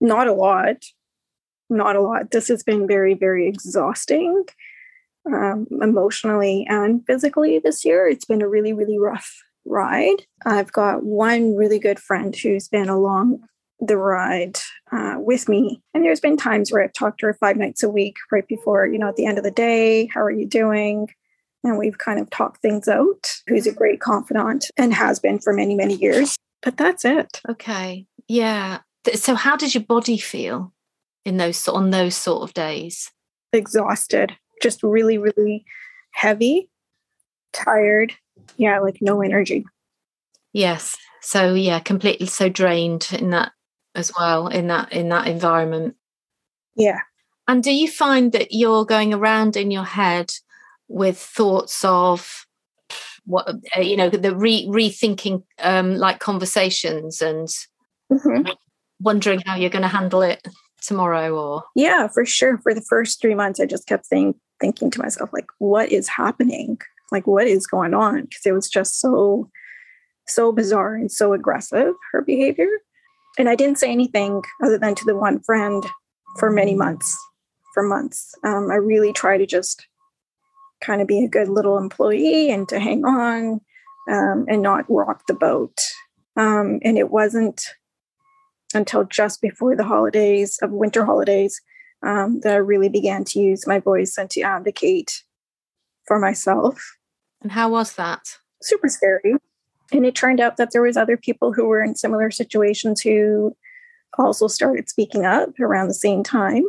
Not 0.00 0.26
a 0.26 0.32
lot. 0.32 0.84
Not 1.70 1.96
a 1.96 2.00
lot. 2.00 2.30
This 2.30 2.48
has 2.48 2.62
been 2.62 2.86
very, 2.86 3.14
very 3.14 3.48
exhausting 3.48 4.44
um, 5.26 5.66
emotionally 5.80 6.66
and 6.68 7.04
physically 7.06 7.58
this 7.58 7.84
year. 7.84 8.08
It's 8.08 8.24
been 8.24 8.42
a 8.42 8.48
really, 8.48 8.72
really 8.72 8.98
rough 8.98 9.42
ride. 9.64 10.26
I've 10.44 10.72
got 10.72 11.04
one 11.04 11.54
really 11.54 11.78
good 11.78 12.00
friend 12.00 12.34
who's 12.34 12.68
been 12.68 12.88
along 12.88 13.40
the 13.80 13.96
ride 13.96 14.58
uh, 14.92 15.16
with 15.18 15.48
me. 15.48 15.82
And 15.94 16.04
there's 16.04 16.20
been 16.20 16.36
times 16.36 16.70
where 16.70 16.82
I've 16.82 16.92
talked 16.92 17.20
to 17.20 17.26
her 17.26 17.34
five 17.34 17.56
nights 17.56 17.82
a 17.82 17.88
week 17.88 18.16
right 18.30 18.46
before, 18.46 18.86
you 18.86 18.98
know, 18.98 19.08
at 19.08 19.16
the 19.16 19.26
end 19.26 19.38
of 19.38 19.44
the 19.44 19.50
day, 19.50 20.06
how 20.06 20.20
are 20.20 20.30
you 20.30 20.46
doing? 20.46 21.08
And 21.64 21.78
we've 21.78 21.98
kind 21.98 22.18
of 22.18 22.28
talked 22.30 22.60
things 22.60 22.88
out. 22.88 23.36
Who's 23.46 23.66
a 23.66 23.70
mm-hmm. 23.70 23.78
great 23.78 24.00
confidant 24.00 24.66
and 24.76 24.92
has 24.94 25.20
been 25.20 25.38
for 25.38 25.52
many, 25.52 25.74
many 25.74 25.94
years. 25.94 26.36
But 26.62 26.76
that's 26.76 27.04
it. 27.04 27.40
Okay. 27.48 28.06
Yeah. 28.28 28.80
So 29.14 29.34
how 29.34 29.56
does 29.56 29.74
your 29.74 29.84
body 29.84 30.16
feel 30.16 30.72
in 31.24 31.36
those 31.36 31.66
on 31.68 31.90
those 31.90 32.16
sort 32.16 32.42
of 32.42 32.54
days? 32.54 33.10
Exhausted, 33.52 34.32
just 34.62 34.82
really, 34.82 35.18
really 35.18 35.64
heavy, 36.12 36.70
tired, 37.52 38.14
yeah 38.56 38.78
like 38.78 38.98
no 39.00 39.20
energy 39.22 39.64
yes 40.52 40.96
so 41.20 41.54
yeah 41.54 41.78
completely 41.78 42.26
so 42.26 42.48
drained 42.48 43.08
in 43.12 43.30
that 43.30 43.52
as 43.94 44.12
well 44.16 44.48
in 44.48 44.68
that 44.68 44.92
in 44.92 45.08
that 45.08 45.26
environment 45.26 45.96
yeah 46.74 47.00
and 47.48 47.62
do 47.62 47.72
you 47.72 47.88
find 47.88 48.32
that 48.32 48.52
you're 48.52 48.84
going 48.84 49.12
around 49.12 49.56
in 49.56 49.70
your 49.70 49.84
head 49.84 50.30
with 50.92 51.18
thoughts 51.18 51.84
of 51.84 52.46
what 53.24 53.48
uh, 53.76 53.80
you 53.80 53.96
know 53.96 54.10
the 54.10 54.34
re- 54.34 54.66
rethinking 54.66 55.42
um 55.60 55.94
like 55.96 56.18
conversations 56.18 57.22
and 57.22 57.48
mm-hmm. 58.12 58.50
wondering 59.00 59.40
how 59.46 59.56
you're 59.56 59.70
going 59.70 59.82
to 59.82 59.88
handle 59.88 60.22
it 60.22 60.46
tomorrow 60.82 61.34
or 61.34 61.64
yeah 61.74 62.08
for 62.08 62.26
sure. 62.26 62.58
For 62.58 62.74
the 62.74 62.82
first 62.82 63.20
three 63.20 63.34
months 63.34 63.60
i 63.60 63.66
just 63.66 63.86
kept 63.86 64.06
saying 64.06 64.34
thinking 64.60 64.90
to 64.90 65.00
myself 65.00 65.30
like 65.32 65.46
what 65.58 65.90
is 65.90 66.08
happening? 66.08 66.78
Like 67.10 67.26
what 67.26 67.46
is 67.46 67.66
going 67.66 67.94
on? 67.94 68.22
Because 68.22 68.46
it 68.46 68.52
was 68.52 68.68
just 68.68 69.00
so 69.00 69.48
so 70.26 70.52
bizarre 70.52 70.94
and 70.94 71.10
so 71.10 71.32
aggressive 71.32 71.94
her 72.12 72.22
behavior. 72.22 72.68
And 73.38 73.48
i 73.48 73.54
didn't 73.54 73.78
say 73.78 73.90
anything 73.90 74.42
other 74.62 74.78
than 74.78 74.94
to 74.96 75.04
the 75.04 75.16
one 75.16 75.40
friend 75.40 75.84
for 76.38 76.50
many 76.50 76.74
months 76.74 77.16
for 77.72 77.82
months. 77.82 78.34
Um, 78.44 78.70
i 78.70 78.74
really 78.74 79.12
try 79.12 79.38
to 79.38 79.46
just 79.46 79.86
kind 80.82 81.00
of 81.00 81.08
be 81.08 81.24
a 81.24 81.28
good 81.28 81.48
little 81.48 81.78
employee 81.78 82.50
and 82.50 82.68
to 82.68 82.78
hang 82.78 83.04
on 83.04 83.60
um, 84.10 84.44
and 84.48 84.62
not 84.62 84.84
rock 84.88 85.22
the 85.26 85.34
boat 85.34 85.78
um, 86.36 86.78
and 86.82 86.98
it 86.98 87.10
wasn't 87.10 87.66
until 88.74 89.04
just 89.04 89.40
before 89.40 89.76
the 89.76 89.84
holidays 89.84 90.58
of 90.62 90.70
winter 90.70 91.04
holidays 91.04 91.60
um, 92.04 92.40
that 92.40 92.52
i 92.52 92.56
really 92.56 92.88
began 92.88 93.24
to 93.24 93.38
use 93.38 93.66
my 93.66 93.78
voice 93.78 94.16
and 94.18 94.30
to 94.30 94.40
advocate 94.40 95.22
for 96.06 96.18
myself 96.18 96.96
and 97.42 97.52
how 97.52 97.70
was 97.70 97.94
that? 97.94 98.38
Super 98.62 98.88
scary. 98.88 99.34
And 99.92 100.06
it 100.06 100.14
turned 100.14 100.40
out 100.40 100.56
that 100.56 100.70
there 100.72 100.82
was 100.82 100.96
other 100.96 101.16
people 101.16 101.52
who 101.52 101.66
were 101.66 101.82
in 101.82 101.96
similar 101.96 102.30
situations 102.30 103.00
who 103.00 103.56
also 104.16 104.46
started 104.46 104.88
speaking 104.88 105.26
up 105.26 105.58
around 105.60 105.88
the 105.88 105.94
same 105.94 106.22
time. 106.22 106.64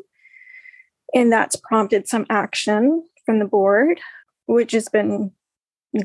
And 1.13 1.31
that's 1.31 1.55
prompted 1.55 2.07
some 2.07 2.25
action 2.29 3.03
from 3.25 3.39
the 3.39 3.45
board, 3.45 3.99
which 4.45 4.71
has 4.71 4.89
been 4.89 5.31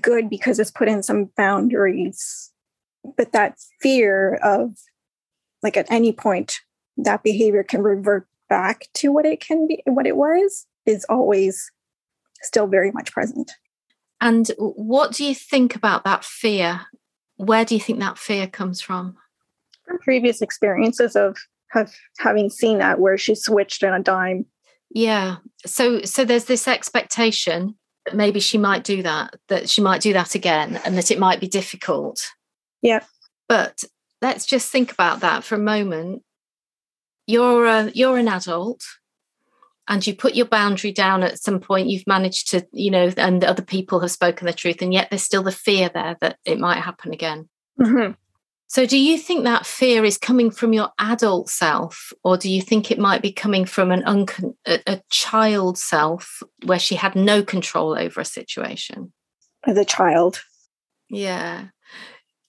good 0.01 0.29
because 0.29 0.59
it's 0.59 0.71
put 0.71 0.89
in 0.89 1.03
some 1.03 1.31
boundaries. 1.37 2.53
But 3.17 3.33
that 3.33 3.59
fear 3.81 4.35
of, 4.43 4.77
like, 5.63 5.77
at 5.77 5.91
any 5.91 6.13
point, 6.13 6.61
that 6.97 7.23
behavior 7.23 7.63
can 7.63 7.83
revert 7.83 8.27
back 8.49 8.87
to 8.95 9.13
what 9.13 9.27
it 9.27 9.41
can 9.41 9.67
be, 9.67 9.83
what 9.87 10.07
it 10.07 10.17
was, 10.17 10.67
is 10.87 11.05
always 11.09 11.71
still 12.43 12.67
very 12.67 12.91
much 12.93 13.13
present. 13.13 13.53
And 14.21 14.51
what 14.59 15.13
do 15.13 15.25
you 15.25 15.35
think 15.35 15.77
about 15.77 16.05
that 16.05 16.25
fear? 16.25 16.83
Where 17.37 17.65
do 17.65 17.75
you 17.75 17.81
think 17.81 18.01
that 18.01 18.19
fear 18.19 18.47
comes 18.47 18.81
from? 18.81 19.17
From 19.87 19.99
previous 19.99 20.43
experiences 20.43 21.15
of 21.15 21.37
have 21.71 21.95
having 22.19 22.51
seen 22.51 22.79
that 22.79 22.99
where 22.99 23.19
she 23.19 23.35
switched 23.35 23.83
in 23.83 23.93
a 23.93 24.03
dime. 24.03 24.47
Yeah. 24.91 25.37
So 25.67 26.03
so 26.03 26.25
there's 26.25 26.47
this 26.47 26.69
expectation 26.69 27.77
that 28.07 28.17
maybe 28.17 28.41
she 28.41 28.59
might 28.59 28.85
do 28.85 29.03
that, 29.03 29.35
that 29.49 29.69
she 29.69 29.83
might 29.83 30.01
do 30.01 30.13
that 30.13 30.35
again, 30.35 30.81
and 30.85 30.97
that 30.97 31.11
it 31.11 31.19
might 31.19 31.41
be 31.41 31.49
difficult. 31.49 32.27
Yeah. 32.83 33.05
But 33.49 33.85
let's 34.23 34.47
just 34.47 34.71
think 34.71 34.93
about 34.93 35.21
that 35.21 35.45
for 35.45 35.55
a 35.55 35.59
moment. 35.59 36.23
You're 37.27 37.67
a 37.67 37.91
you're 37.91 38.19
an 38.19 38.29
adult 38.29 38.83
and 39.89 40.07
you 40.07 40.15
put 40.15 40.35
your 40.35 40.47
boundary 40.47 40.93
down 40.93 41.23
at 41.23 41.41
some 41.41 41.59
point 41.59 41.89
you've 41.89 42.07
managed 42.07 42.51
to 42.51 42.67
you 42.73 42.91
know 42.91 43.11
and 43.17 43.43
other 43.43 43.63
people 43.63 44.01
have 44.01 44.11
spoken 44.11 44.47
the 44.47 44.53
truth 44.53 44.81
and 44.83 44.93
yet 44.93 45.09
there's 45.11 45.23
still 45.23 45.43
the 45.43 45.51
fear 45.51 45.91
there 45.93 46.17
that 46.21 46.39
it 46.45 46.59
might 46.59 46.79
happen 46.79 47.13
again 47.13 47.49
mm-hmm. 47.81 48.13
So, 48.71 48.85
do 48.85 48.99
you 48.99 49.17
think 49.17 49.45
that 49.45 49.67
fear 49.67 50.05
is 50.05 50.19
coming 50.19 50.51
from 50.51 50.75
your 50.75 50.91
adult 50.99 51.49
self, 51.49 52.13
or 52.23 52.37
do 52.37 52.51
you 52.51 52.61
think 52.61 52.91
it 52.91 52.99
might 52.99 53.23
be 53.23 53.33
coming 53.33 53.65
from 53.65 53.91
an 53.91 54.03
uncon- 54.03 54.55
a, 54.67 54.81
a 54.87 55.03
child 55.11 55.79
self 55.79 56.43
where 56.67 56.79
she 56.79 56.95
had 56.95 57.17
no 57.17 57.43
control 57.43 57.99
over 57.99 58.21
a 58.21 58.27
situation? 58.27 59.11
As 59.67 59.79
a 59.79 59.87
child. 59.87 60.43
Yeah, 61.09 61.69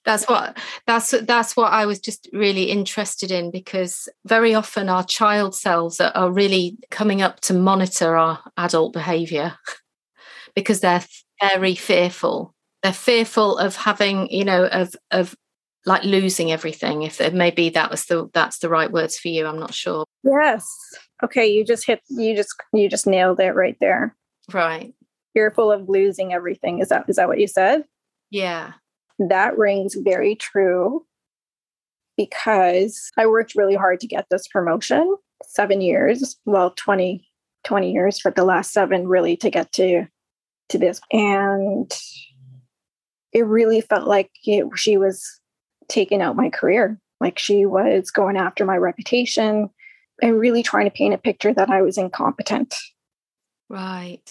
that's 0.04 0.28
what 0.28 0.58
that's 0.86 1.12
that's 1.22 1.56
what 1.56 1.72
I 1.72 1.86
was 1.86 2.00
just 2.00 2.28
really 2.34 2.64
interested 2.64 3.32
in 3.32 3.50
because 3.50 4.10
very 4.26 4.54
often 4.54 4.90
our 4.90 5.06
child 5.06 5.56
selves 5.56 6.02
are, 6.02 6.12
are 6.16 6.32
really 6.32 6.78
coming 6.92 7.22
up 7.22 7.40
to 7.42 7.54
monitor 7.54 8.18
our 8.18 8.40
adult 8.58 8.92
behaviour 8.92 9.56
because 10.56 10.82
they're 10.82 11.06
very 11.40 11.76
fearful. 11.76 12.54
They're 12.84 12.92
fearful 12.92 13.58
of 13.58 13.78
having, 13.78 14.30
you 14.30 14.44
know, 14.44 14.66
of 14.66 14.96
of 15.12 15.34
like 15.90 16.04
losing 16.04 16.52
everything 16.52 17.02
if 17.02 17.20
maybe 17.34 17.70
that 17.70 17.90
was 17.90 18.06
the 18.06 18.30
that's 18.34 18.60
the 18.60 18.70
right 18.70 18.92
words 18.92 19.18
for 19.18 19.28
you 19.28 19.46
i'm 19.46 19.60
not 19.60 19.74
sure. 19.74 20.06
Yes. 20.24 20.66
Okay 21.24 21.48
you 21.48 21.66
just 21.66 21.86
hit 21.86 22.02
you 22.10 22.36
just 22.36 22.54
you 22.72 22.88
just 22.88 23.08
nailed 23.08 23.40
it 23.40 23.56
right 23.56 23.76
there. 23.82 24.16
Right. 24.54 24.94
Fearful 25.34 25.72
of 25.72 25.90
losing 25.90 26.32
everything 26.32 26.80
is 26.80 26.90
that 26.90 27.06
is 27.10 27.16
that 27.16 27.28
what 27.28 27.40
you 27.40 27.48
said? 27.48 27.86
Yeah. 28.30 28.74
That 29.18 29.58
rings 29.58 29.96
very 29.96 30.36
true 30.36 31.06
because 32.16 33.12
i 33.18 33.26
worked 33.26 33.56
really 33.56 33.76
hard 33.76 34.00
to 34.02 34.08
get 34.08 34.26
this 34.30 34.48
promotion 34.48 35.16
seven 35.44 35.80
years 35.80 36.36
well 36.46 36.72
20 36.72 37.26
20 37.64 37.92
years 37.94 38.20
but 38.24 38.36
the 38.36 38.44
last 38.44 38.74
seven 38.74 39.08
really 39.08 39.38
to 39.38 39.50
get 39.50 39.72
to 39.72 40.06
to 40.68 40.78
this 40.78 41.00
and 41.12 41.98
it 43.32 43.46
really 43.46 43.80
felt 43.80 44.08
like 44.08 44.32
it, 44.44 44.66
she 44.76 44.98
was 44.98 45.39
taken 45.90 46.22
out 46.22 46.36
my 46.36 46.50
career. 46.50 47.00
Like 47.20 47.38
she 47.38 47.66
was 47.66 48.12
going 48.12 48.38
after 48.38 48.66
my 48.66 48.78
reputation 48.78 49.70
and 50.22 50.40
really 50.40 50.64
trying 50.64 50.86
to 50.86 50.92
paint 50.92 51.14
a 51.14 51.18
picture 51.18 51.54
that 51.54 51.70
I 51.70 51.82
was 51.82 51.98
incompetent. 51.98 52.74
Right. 53.70 54.24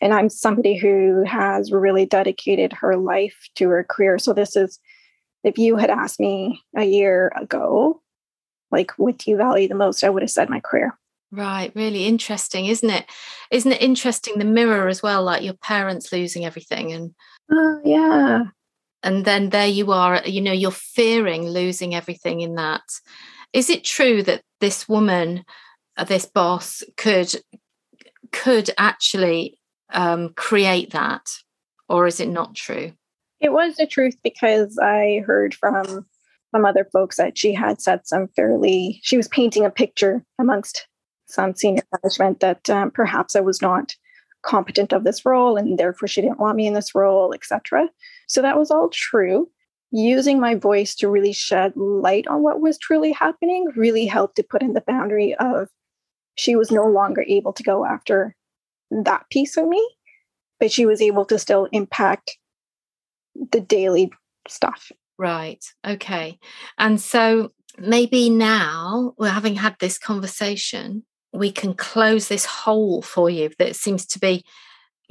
And 0.00 0.12
I'm 0.12 0.28
somebody 0.28 0.76
who 0.76 1.24
has 1.24 1.70
really 1.70 2.06
dedicated 2.06 2.72
her 2.72 2.96
life 2.96 3.48
to 3.56 3.68
her 3.68 3.84
career. 3.84 4.18
So 4.18 4.32
this 4.32 4.56
is, 4.56 4.78
if 5.44 5.58
you 5.58 5.76
had 5.76 5.90
asked 5.90 6.20
me 6.20 6.62
a 6.76 6.84
year 6.84 7.32
ago, 7.36 8.00
like, 8.70 8.92
what 8.96 9.18
do 9.18 9.30
you 9.30 9.36
value 9.36 9.68
the 9.68 9.74
most? 9.74 10.02
I 10.02 10.10
would 10.10 10.22
have 10.22 10.30
said 10.30 10.50
my 10.50 10.60
career. 10.60 10.98
Right, 11.30 11.72
really 11.74 12.06
interesting, 12.06 12.66
isn't 12.66 12.88
it? 12.88 13.06
Isn't 13.50 13.72
it 13.72 13.82
interesting 13.82 14.38
the 14.38 14.44
mirror 14.44 14.88
as 14.88 15.02
well, 15.02 15.22
like 15.24 15.42
your 15.42 15.54
parents 15.54 16.12
losing 16.12 16.44
everything 16.44 16.92
and 16.92 17.14
uh, 17.52 17.80
yeah 17.84 18.44
and 19.04 19.24
then 19.24 19.50
there 19.50 19.68
you 19.68 19.92
are 19.92 20.22
you 20.24 20.40
know 20.40 20.52
you're 20.52 20.70
fearing 20.70 21.46
losing 21.46 21.94
everything 21.94 22.40
in 22.40 22.56
that. 22.56 22.82
Is 23.52 23.70
it 23.70 23.84
true 23.84 24.22
that 24.24 24.42
this 24.60 24.88
woman 24.88 25.44
uh, 25.96 26.04
this 26.04 26.26
boss 26.26 26.82
could 26.96 27.36
could 28.32 28.70
actually 28.78 29.58
um, 29.92 30.30
create 30.34 30.90
that 30.90 31.30
or 31.88 32.06
is 32.06 32.18
it 32.18 32.28
not 32.28 32.54
true? 32.54 32.92
It 33.40 33.52
was 33.52 33.76
the 33.76 33.86
truth 33.86 34.16
because 34.22 34.78
i 34.78 35.22
heard 35.26 35.54
from 35.54 36.06
some 36.54 36.64
other 36.64 36.88
folks 36.92 37.16
that 37.16 37.36
she 37.36 37.52
had 37.52 37.80
said 37.80 38.06
some 38.06 38.28
fairly 38.28 39.00
she 39.02 39.16
was 39.16 39.28
painting 39.28 39.64
a 39.64 39.70
picture 39.70 40.24
amongst 40.38 40.86
some 41.26 41.54
senior 41.54 41.82
management 41.92 42.40
that 42.40 42.70
um, 42.70 42.90
perhaps 42.90 43.36
i 43.36 43.40
was 43.40 43.60
not 43.60 43.94
competent 44.42 44.92
of 44.92 45.04
this 45.04 45.26
role 45.26 45.56
and 45.56 45.78
therefore 45.78 46.06
she 46.06 46.22
didn't 46.22 46.38
want 46.40 46.56
me 46.56 46.66
in 46.66 46.74
this 46.74 46.94
role 46.94 47.34
etc 47.34 47.88
so 48.26 48.42
that 48.42 48.58
was 48.58 48.70
all 48.70 48.88
true. 48.88 49.50
Using 49.90 50.40
my 50.40 50.56
voice 50.56 50.94
to 50.96 51.08
really 51.08 51.32
shed 51.32 51.72
light 51.76 52.26
on 52.26 52.42
what 52.42 52.60
was 52.60 52.78
truly 52.78 53.12
happening 53.12 53.66
really 53.76 54.06
helped 54.06 54.36
to 54.36 54.42
put 54.42 54.62
in 54.62 54.72
the 54.72 54.80
boundary 54.80 55.34
of 55.36 55.68
she 56.34 56.56
was 56.56 56.70
no 56.70 56.86
longer 56.86 57.24
able 57.28 57.52
to 57.52 57.62
go 57.62 57.84
after 57.84 58.34
that 58.90 59.24
piece 59.30 59.56
of 59.56 59.68
me 59.68 59.86
but 60.60 60.72
she 60.72 60.86
was 60.86 61.00
able 61.00 61.24
to 61.26 61.38
still 61.38 61.68
impact 61.72 62.38
the 63.52 63.60
daily 63.60 64.12
stuff. 64.48 64.90
Right 65.18 65.64
okay. 65.86 66.38
And 66.78 67.00
so 67.00 67.52
maybe 67.78 68.30
now 68.30 69.14
we're 69.18 69.28
having 69.28 69.56
had 69.56 69.76
this 69.78 69.98
conversation 69.98 71.04
we 71.32 71.50
can 71.50 71.74
close 71.74 72.28
this 72.28 72.44
hole 72.44 73.02
for 73.02 73.28
you 73.28 73.50
that 73.58 73.74
seems 73.74 74.06
to 74.06 74.20
be 74.20 74.44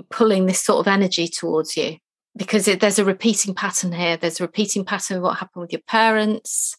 pulling 0.10 0.46
this 0.46 0.62
sort 0.62 0.80
of 0.80 0.88
energy 0.92 1.28
towards 1.28 1.76
you 1.76 1.98
because 2.36 2.68
it, 2.68 2.80
there's 2.80 3.00
a 3.00 3.06
repeating 3.06 3.54
pattern 3.54 3.92
here. 3.92 4.18
There's 4.18 4.40
a 4.40 4.44
repeating 4.44 4.86
pattern 4.86 5.18
of 5.18 5.24
what 5.24 5.38
happened 5.38 5.62
with 5.62 5.72
your 5.72 5.82
parents. 5.88 6.76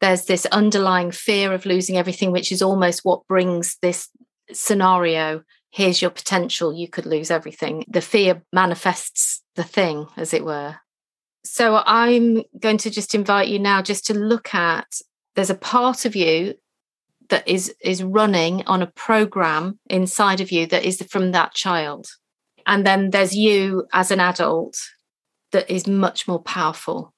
There's 0.00 0.26
this 0.26 0.46
underlying 0.46 1.10
fear 1.10 1.52
of 1.52 1.66
losing 1.66 1.96
everything 1.96 2.30
which 2.30 2.52
is 2.52 2.62
almost 2.62 3.04
what 3.04 3.26
brings 3.26 3.76
this 3.80 4.08
scenario. 4.52 5.42
Here's 5.70 6.02
your 6.02 6.10
potential. 6.10 6.72
You 6.72 6.88
could 6.88 7.06
lose 7.06 7.30
everything. 7.30 7.84
The 7.88 8.00
fear 8.00 8.42
manifests 8.52 9.42
the 9.56 9.64
thing 9.64 10.06
as 10.16 10.32
it 10.32 10.44
were. 10.44 10.76
So 11.44 11.82
i'm 11.86 12.42
going 12.58 12.78
to 12.78 12.90
just 12.90 13.14
invite 13.14 13.48
you 13.48 13.58
now 13.58 13.80
just 13.80 14.06
to 14.06 14.14
look 14.14 14.54
at 14.54 14.86
there's 15.34 15.50
a 15.50 15.54
part 15.54 16.04
of 16.04 16.14
you 16.14 16.54
that 17.28 17.46
is 17.46 17.74
is 17.80 18.02
running 18.02 18.66
on 18.66 18.82
a 18.82 18.86
program 18.88 19.78
inside 19.88 20.40
of 20.40 20.50
you 20.50 20.66
that 20.66 20.84
is 20.84 21.00
from 21.10 21.32
that 21.32 21.54
child. 21.54 22.06
And 22.66 22.86
then 22.86 23.10
there's 23.10 23.34
you 23.34 23.86
as 23.92 24.10
an 24.10 24.20
adult 24.20 24.76
that 25.52 25.70
is 25.70 25.86
much 25.86 26.28
more 26.28 26.42
powerful. 26.42 27.14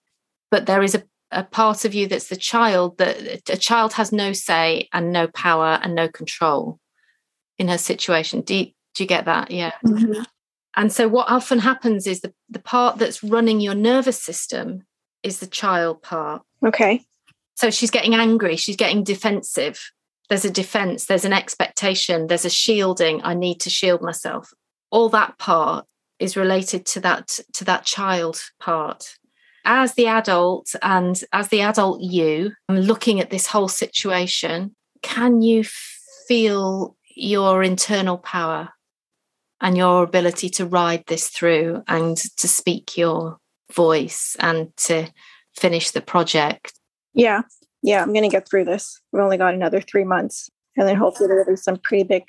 But 0.51 0.67
there 0.67 0.83
is 0.83 0.95
a, 0.95 1.03
a 1.31 1.45
part 1.45 1.85
of 1.85 1.95
you 1.95 2.07
that's 2.07 2.29
the 2.29 2.37
child 2.37 2.99
that 2.99 3.49
a 3.49 3.57
child 3.57 3.95
has 3.95 4.13
no 4.13 4.33
say 4.33 4.89
and 4.93 5.13
no 5.13 5.29
power 5.29 5.79
and 5.83 5.95
no 5.95 6.09
control 6.09 6.79
in 7.59 7.69
her 7.69 7.79
situation. 7.79 8.41
Do 8.41 8.55
you, 8.55 8.65
do 8.95 9.05
you 9.05 9.07
get 9.07 9.27
that? 9.27 9.51
Yeah. 9.51 9.73
Mm-hmm. 9.85 10.23
and 10.77 10.93
so 10.93 11.09
what 11.09 11.31
often 11.31 11.61
happens 11.61 12.07
is 12.07 12.21
the, 12.21 12.33
the 12.49 12.59
part 12.59 12.99
that's 12.99 13.23
running 13.23 13.61
your 13.61 13.75
nervous 13.75 14.21
system 14.23 14.85
is 15.23 15.39
the 15.39 15.47
child 15.47 16.03
part. 16.03 16.43
Okay. 16.65 17.03
So 17.57 17.71
she's 17.71 17.91
getting 17.91 18.15
angry 18.15 18.57
she's 18.57 18.77
getting 18.77 19.05
defensive. 19.05 19.93
There's 20.29 20.45
a 20.45 20.51
defense 20.51 21.07
there's 21.07 21.25
an 21.25 21.33
expectation 21.33 22.29
there's 22.29 22.45
a 22.45 22.51
shielding 22.51 23.21
i 23.25 23.35
need 23.35 23.61
to 23.61 23.71
shield 23.71 24.01
myself. 24.01 24.53
All 24.91 25.09
that 25.11 25.39
part 25.39 25.87
is 26.21 26.37
related 26.37 26.85
to 26.87 27.01
that 27.01 27.39
to 27.53 27.65
that 27.65 27.85
child 27.85 28.41
part 28.59 29.17
as 29.65 29.95
the 29.95 30.07
adult 30.07 30.75
and 30.83 31.23
as 31.33 31.49
the 31.49 31.61
adult 31.61 32.01
you 32.01 32.53
looking 32.69 33.21
at 33.21 33.31
this 33.31 33.47
whole 33.47 33.69
situation 33.69 34.75
can 35.03 35.43
you 35.43 35.65
feel 36.29 36.97
your 37.15 37.63
internal 37.63 38.19
power 38.19 38.71
and 39.61 39.77
your 39.77 40.03
ability 40.03 40.49
to 40.49 40.65
ride 40.65 41.05
this 41.07 41.29
through 41.29 41.83
and 41.87 42.17
to 42.37 42.49
speak 42.49 42.97
your 42.97 43.39
voice 43.73 44.37
and 44.41 44.75
to 44.77 45.07
finish 45.55 45.91
the 45.91 46.01
project 46.01 46.73
yeah 47.13 47.43
yeah, 47.83 48.03
I'm 48.03 48.13
going 48.13 48.23
to 48.23 48.29
get 48.29 48.49
through 48.49 48.65
this. 48.65 49.01
We've 49.13 49.23
only 49.23 49.39
got 49.39 49.55
another 49.55 49.81
three 49.81 50.05
months. 50.05 50.51
And 50.77 50.87
then 50.87 50.97
hopefully 50.97 51.29
there'll 51.29 51.47
be 51.47 51.57
some 51.57 51.79
pretty 51.79 52.05
big 52.05 52.25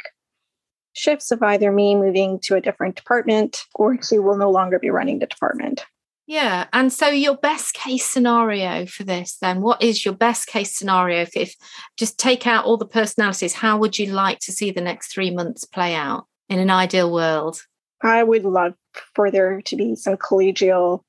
shifts 0.94 1.32
of 1.32 1.42
either 1.42 1.72
me 1.72 1.96
moving 1.96 2.40
to 2.40 2.56
a 2.56 2.62
different 2.62 2.96
department 2.96 3.64
or 3.76 4.02
she 4.02 4.20
will 4.20 4.38
no 4.38 4.52
longer 4.52 4.80
be 4.80 4.90
running 4.90 5.20
the 5.20 5.26
department. 5.26 5.86
Yeah. 6.28 6.68
And 6.72 6.94
so 6.94 7.08
your 7.08 7.36
best 7.36 7.74
case 7.74 8.06
scenario 8.06 8.86
for 8.86 9.04
this 9.04 9.38
then, 9.42 9.62
what 9.62 9.82
is 9.82 10.06
your 10.06 10.14
best 10.14 10.48
case 10.48 10.76
scenario? 10.76 11.22
If, 11.22 11.36
if 11.36 11.56
just 11.98 12.18
take 12.18 12.48
out 12.48 12.66
all 12.66 12.78
the 12.78 12.86
personalities, 12.86 13.54
how 13.54 13.78
would 13.78 14.00
you 14.00 14.14
like 14.14 14.40
to 14.40 14.52
see 14.52 14.72
the 14.72 14.82
next 14.82 15.14
three 15.14 15.32
months 15.32 15.66
play 15.66 15.94
out 15.94 16.28
in 16.48 16.60
an 16.60 16.70
ideal 16.70 17.12
world? 17.12 17.62
I 18.02 18.24
would 18.24 18.46
love 18.46 18.74
for 19.14 19.30
there 19.30 19.62
to 19.62 19.76
be 19.76 19.96
some 19.96 20.18
collegial 20.18 21.04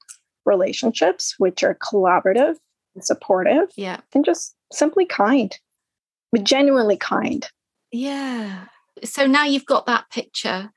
relationships, 0.44 1.34
which 1.38 1.62
are 1.62 1.76
collaborative 1.76 2.56
and 2.94 3.04
supportive 3.04 3.68
yeah 3.76 4.00
and 4.14 4.24
just 4.24 4.54
simply 4.72 5.06
kind 5.06 5.58
but 6.30 6.44
genuinely 6.44 6.96
kind 6.96 7.48
yeah 7.90 8.66
so 9.04 9.26
now 9.26 9.44
you've 9.44 9.66
got 9.66 9.86
that 9.86 10.10
picture 10.10 10.70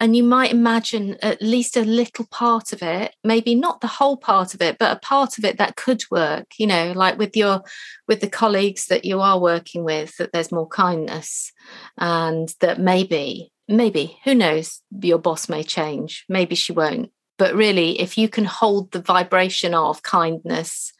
and 0.00 0.16
you 0.16 0.22
might 0.22 0.50
imagine 0.50 1.18
at 1.22 1.42
least 1.42 1.76
a 1.76 1.84
little 1.84 2.26
part 2.30 2.72
of 2.72 2.82
it 2.82 3.14
maybe 3.22 3.54
not 3.54 3.80
the 3.80 3.86
whole 3.86 4.16
part 4.16 4.54
of 4.54 4.62
it 4.62 4.78
but 4.78 4.96
a 4.96 5.00
part 5.00 5.38
of 5.38 5.44
it 5.44 5.58
that 5.58 5.76
could 5.76 6.02
work 6.10 6.46
you 6.58 6.66
know 6.66 6.92
like 6.96 7.18
with 7.18 7.36
your 7.36 7.62
with 8.08 8.20
the 8.20 8.28
colleagues 8.28 8.86
that 8.86 9.04
you 9.04 9.20
are 9.20 9.38
working 9.38 9.84
with 9.84 10.16
that 10.16 10.32
there's 10.32 10.50
more 10.50 10.68
kindness 10.68 11.52
and 11.98 12.54
that 12.60 12.80
maybe 12.80 13.52
maybe 13.70 14.18
who 14.24 14.34
knows 14.34 14.82
your 15.02 15.18
boss 15.18 15.48
may 15.48 15.62
change 15.62 16.24
maybe 16.28 16.54
she 16.54 16.72
won't. 16.72 17.10
But 17.38 17.54
really 17.54 17.98
if 18.00 18.18
you 18.18 18.28
can 18.28 18.44
hold 18.44 18.90
the 18.90 19.00
vibration 19.00 19.74
of 19.74 20.02
kindness 20.02 20.92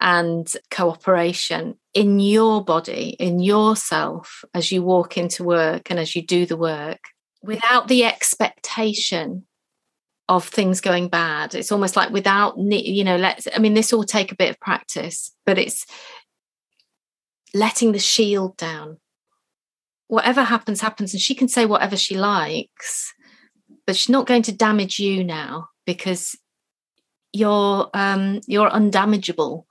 and 0.00 0.52
cooperation 0.70 1.76
in 1.98 2.20
your 2.20 2.64
body, 2.64 3.16
in 3.18 3.40
yourself, 3.40 4.44
as 4.54 4.70
you 4.70 4.84
walk 4.84 5.18
into 5.18 5.42
work 5.42 5.90
and 5.90 5.98
as 5.98 6.14
you 6.14 6.22
do 6.22 6.46
the 6.46 6.56
work, 6.56 7.00
without 7.42 7.88
the 7.88 8.04
expectation 8.04 9.44
of 10.28 10.46
things 10.46 10.80
going 10.80 11.08
bad. 11.08 11.56
It's 11.56 11.72
almost 11.72 11.96
like 11.96 12.10
without, 12.10 12.56
you 12.56 13.02
know, 13.02 13.16
let's, 13.16 13.48
I 13.52 13.58
mean, 13.58 13.74
this 13.74 13.92
will 13.92 14.04
take 14.04 14.30
a 14.30 14.36
bit 14.36 14.50
of 14.50 14.60
practice, 14.60 15.32
but 15.44 15.58
it's 15.58 15.86
letting 17.52 17.90
the 17.90 17.98
shield 17.98 18.56
down. 18.56 18.98
Whatever 20.06 20.44
happens, 20.44 20.80
happens. 20.80 21.12
And 21.14 21.20
she 21.20 21.34
can 21.34 21.48
say 21.48 21.66
whatever 21.66 21.96
she 21.96 22.16
likes, 22.16 23.12
but 23.88 23.96
she's 23.96 24.08
not 24.08 24.28
going 24.28 24.42
to 24.42 24.52
damage 24.52 25.00
you 25.00 25.24
now 25.24 25.70
because 25.84 26.38
you're 27.32 27.90
um 27.92 28.40
you're 28.46 28.70
undamageable 28.70 29.64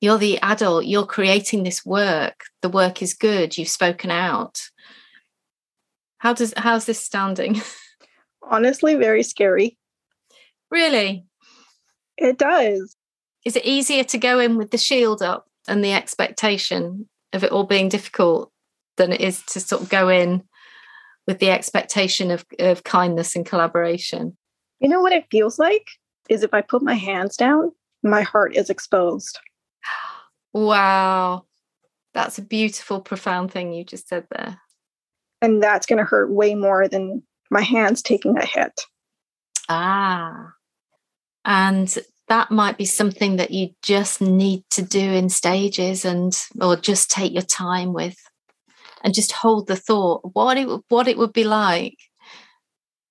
you're 0.00 0.18
the 0.18 0.38
adult. 0.40 0.86
You're 0.86 1.06
creating 1.06 1.62
this 1.62 1.84
work. 1.84 2.44
The 2.62 2.68
work 2.68 3.02
is 3.02 3.14
good. 3.14 3.56
You've 3.56 3.68
spoken 3.68 4.10
out. 4.10 4.62
How 6.18 6.32
does 6.32 6.54
how's 6.56 6.86
this 6.86 7.00
standing? 7.00 7.60
Honestly 8.42 8.94
very 8.94 9.22
scary. 9.22 9.78
Really? 10.70 11.24
It 12.16 12.38
does. 12.38 12.96
Is 13.44 13.56
it 13.56 13.64
easier 13.64 14.04
to 14.04 14.18
go 14.18 14.38
in 14.38 14.56
with 14.56 14.70
the 14.70 14.78
shield 14.78 15.22
up 15.22 15.46
and 15.68 15.84
the 15.84 15.92
expectation 15.92 17.08
of 17.32 17.44
it 17.44 17.52
all 17.52 17.64
being 17.64 17.88
difficult 17.88 18.52
than 18.96 19.12
it 19.12 19.20
is 19.20 19.42
to 19.46 19.60
sort 19.60 19.82
of 19.82 19.88
go 19.88 20.08
in 20.08 20.42
with 21.26 21.38
the 21.38 21.50
expectation 21.50 22.30
of, 22.30 22.44
of 22.58 22.84
kindness 22.84 23.36
and 23.36 23.46
collaboration? 23.46 24.36
You 24.78 24.88
know 24.88 25.00
what 25.00 25.12
it 25.12 25.26
feels 25.30 25.58
like? 25.58 25.86
Is 26.28 26.42
if 26.42 26.54
i 26.54 26.60
put 26.60 26.82
my 26.82 26.94
hands 26.94 27.36
down 27.36 27.72
my 28.02 28.22
heart 28.22 28.56
is 28.56 28.70
exposed 28.70 29.38
Wow. 30.52 31.44
That's 32.12 32.38
a 32.38 32.42
beautiful, 32.42 33.00
profound 33.00 33.52
thing 33.52 33.72
you 33.72 33.84
just 33.84 34.08
said 34.08 34.26
there. 34.30 34.60
And 35.40 35.62
that's 35.62 35.86
going 35.86 35.98
to 35.98 36.04
hurt 36.04 36.30
way 36.30 36.54
more 36.54 36.88
than 36.88 37.22
my 37.50 37.62
hands 37.62 38.02
taking 38.02 38.36
a 38.36 38.44
hit. 38.44 38.80
Ah. 39.68 40.52
And 41.44 41.96
that 42.28 42.50
might 42.50 42.78
be 42.78 42.84
something 42.84 43.36
that 43.36 43.50
you 43.50 43.70
just 43.82 44.20
need 44.20 44.64
to 44.70 44.82
do 44.82 45.00
in 45.00 45.28
stages 45.28 46.04
and 46.04 46.32
or 46.60 46.76
just 46.76 47.10
take 47.10 47.32
your 47.32 47.42
time 47.42 47.92
with 47.92 48.16
and 49.02 49.14
just 49.14 49.32
hold 49.32 49.66
the 49.66 49.76
thought 49.76 50.20
what 50.34 50.56
it 50.56 50.68
what 50.88 51.08
it 51.08 51.18
would 51.18 51.32
be 51.32 51.42
like 51.42 51.96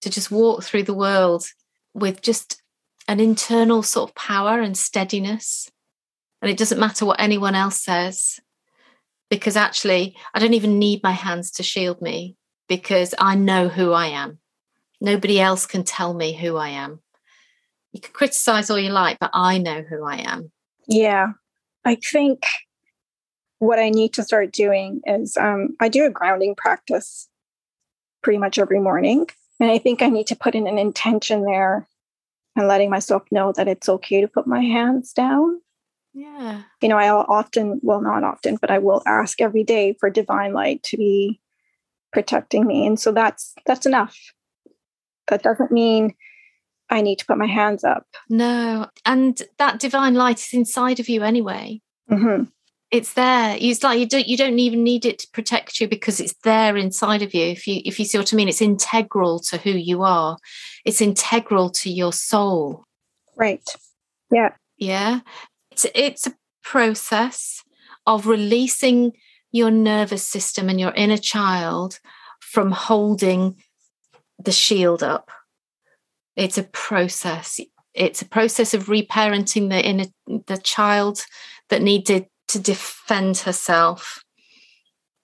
to 0.02 0.10
just 0.10 0.32
walk 0.32 0.64
through 0.64 0.84
the 0.84 0.94
world 0.94 1.46
with 1.94 2.22
just 2.22 2.62
an 3.10 3.20
internal 3.20 3.84
sort 3.84 4.10
of 4.10 4.16
power 4.16 4.62
and 4.62 4.78
steadiness 4.78 5.70
and 6.41 6.49
it 6.49 6.58
doesn't 6.58 6.80
matter 6.80 7.06
what 7.06 7.19
anyone 7.19 7.56
else 7.56 7.82
says, 7.82 8.39
because 9.30 9.56
actually, 9.56 10.15
I 10.34 10.39
don't 10.39 10.54
even 10.54 10.80
need 10.80 11.04
my 11.04 11.12
hands 11.12 11.52
to 11.52 11.63
shield 11.63 12.02
me 12.02 12.36
because 12.67 13.13
I 13.19 13.36
know 13.36 13.67
who 13.67 13.91
I 13.91 14.08
am. 14.08 14.39
Nobody 15.02 15.39
else 15.39 15.65
can 15.65 15.84
tell 15.84 16.13
me 16.13 16.34
who 16.34 16.58
I 16.58 16.69
am. 16.69 17.02
You 17.91 18.02
can 18.02 18.13
criticize 18.13 18.69
all 18.69 18.80
you 18.80 18.89
like, 18.89 19.19
but 19.19 19.32
I 19.34 19.58
know 19.58 19.82
who 19.82 20.04
I 20.04 20.17
am. 20.17 20.52
Yeah. 20.88 21.30
I 21.86 21.95
think 21.95 22.43
what 23.60 23.80
I 23.80 23.89
need 23.89 24.13
to 24.13 24.23
start 24.23 24.52
doing 24.52 25.02
is 25.06 25.38
um, 25.38 25.75
I 25.80 25.89
do 25.89 26.06
a 26.06 26.10
grounding 26.10 26.56
practice 26.56 27.28
pretty 28.21 28.38
much 28.38 28.60
every 28.60 28.80
morning. 28.80 29.28
And 29.60 29.69
I 29.69 29.78
think 29.78 30.02
I 30.02 30.10
need 30.10 30.28
to 30.28 30.36
put 30.36 30.56
in 30.56 30.67
an 30.67 30.78
intention 30.78 31.43
there 31.43 31.88
and 32.56 32.67
letting 32.67 32.89
myself 32.89 33.23
know 33.32 33.52
that 33.54 33.67
it's 33.67 33.89
okay 33.89 34.21
to 34.21 34.28
put 34.28 34.47
my 34.47 34.62
hands 34.62 35.13
down 35.13 35.62
yeah. 36.13 36.63
You 36.82 36.89
know, 36.89 36.98
I'll 36.98 37.26
often, 37.28 37.80
well, 37.84 38.02
not 38.02 38.24
often, 38.24 38.58
but 38.60 38.72
I 38.72 38.80
will 38.80 39.02
ask 39.06 39.39
every 39.41 39.63
day 39.63 39.95
for 40.00 40.10
divine 40.10 40.54
light 40.54 40.84
to 40.84 40.98
be 40.98 41.39
protecting 42.12 42.65
me. 42.65 42.88
And 42.88 43.00
so 43.00 43.12
that's 43.12 43.54
that's 43.65 43.86
enough. 43.86 44.17
That 45.28 45.43
doesn't 45.43 45.72
mean 45.72 46.15
I 46.89 47.02
need 47.02 47.19
to 47.19 47.26
put 47.26 47.38
my 47.38 47.45
hands 47.45 47.84
up. 47.84 48.08
No. 48.30 48.88
And 49.06 49.39
that 49.60 49.80
divine 49.80 50.15
light 50.15 50.39
is 50.39 50.54
inside 50.54 51.00
of 51.00 51.08
you 51.08 51.22
anyway. 51.24 51.82
Mm-hmm. 52.10 52.45
It's 52.89 53.13
there. 53.13 53.56
It's 53.60 53.84
like 53.84 54.00
you 54.00 54.08
don't 54.08 54.28
you 54.28 54.36
don't 54.36 54.58
even 54.58 54.84
need 54.84 55.06
it 55.06 55.19
to 55.19 55.28
protect 55.32 55.80
you 55.80 55.88
because 55.88 56.19
it's 56.19 56.34
there 56.43 56.76
inside 56.76 57.22
of 57.22 57.36
you. 57.36 57.45
If 57.45 57.67
you 57.67 57.82
if 57.86 58.00
you 58.00 58.06
see 58.06 58.17
what 58.17 58.34
I 58.34 58.36
mean, 58.36 58.50
it's 58.50 58.63
integral 58.63 59.39
to 59.41 59.58
who 59.58 59.69
you 59.69 60.02
are. 60.02 60.38
It's 60.86 61.02
integral 61.02 61.69
to 61.69 61.91
your 61.91 62.12
soul. 62.12 62.84
Right. 63.38 63.63
Yeah. 64.32 64.54
Yeah 64.80 65.19
it's 65.86 65.92
it's 65.96 66.28
a 66.28 66.36
process 66.63 67.63
of 68.06 68.28
releasing 68.28 69.13
your 69.52 69.72
nervous 69.72 70.28
system 70.28 70.70
and 70.70 70.80
your 70.80 70.94
inner 70.94 71.18
child 71.18 72.00
from 72.39 72.72
holding 72.72 73.62
the 74.38 74.52
shield 74.52 75.04
up. 75.04 75.32
It's 76.36 76.58
a 76.58 76.63
process. 76.63 77.60
It's 77.94 78.22
a 78.22 78.26
process 78.26 78.74
of 78.74 78.86
reparenting 78.86 79.70
the 79.70 79.84
inner 79.84 80.06
the 80.48 80.58
child 80.58 81.26
that 81.70 81.82
needed 81.82 82.28
to 82.50 82.60
defend 82.60 83.39
herself 83.39 84.24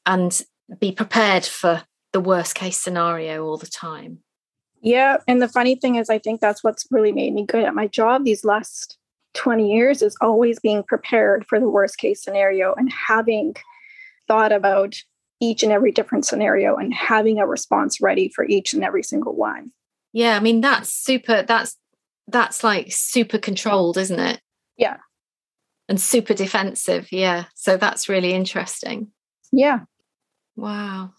and 0.05 0.41
be 0.79 0.91
prepared 0.91 1.45
for 1.45 1.83
the 2.11 2.19
worst 2.19 2.55
case 2.55 2.77
scenario 2.77 3.45
all 3.45 3.57
the 3.57 3.67
time. 3.67 4.19
Yeah 4.81 5.17
and 5.27 5.41
the 5.41 5.47
funny 5.47 5.75
thing 5.75 5.95
is 5.95 6.11
i 6.11 6.19
think 6.19 6.39
that's 6.39 6.63
what's 6.63 6.85
really 6.91 7.11
made 7.11 7.33
me 7.33 7.43
good 7.43 7.63
at 7.63 7.73
my 7.73 7.87
job 7.87 8.23
these 8.23 8.45
last 8.45 8.99
20 9.35 9.71
years 9.71 10.01
is 10.01 10.17
always 10.21 10.59
being 10.59 10.83
prepared 10.83 11.45
for 11.47 11.59
the 11.59 11.69
worst 11.69 11.97
case 11.97 12.23
scenario 12.23 12.73
and 12.73 12.91
having 12.91 13.55
thought 14.27 14.51
about 14.51 14.95
each 15.39 15.63
and 15.63 15.71
every 15.71 15.91
different 15.91 16.25
scenario 16.25 16.75
and 16.75 16.93
having 16.93 17.39
a 17.39 17.47
response 17.47 18.01
ready 18.01 18.29
for 18.29 18.45
each 18.45 18.73
and 18.73 18.83
every 18.83 19.03
single 19.03 19.35
one. 19.35 19.71
Yeah, 20.13 20.35
I 20.35 20.39
mean 20.39 20.61
that's 20.61 20.93
super 20.93 21.43
that's 21.43 21.77
that's 22.27 22.63
like 22.63 22.91
super 22.91 23.37
controlled, 23.37 23.97
isn't 23.97 24.19
it? 24.19 24.39
Yeah. 24.77 24.97
And 25.87 26.01
super 26.01 26.33
defensive, 26.33 27.11
yeah. 27.11 27.45
So 27.53 27.77
that's 27.77 28.09
really 28.09 28.33
interesting. 28.33 29.11
Yeah. 29.51 29.81
Wow. 30.55 31.11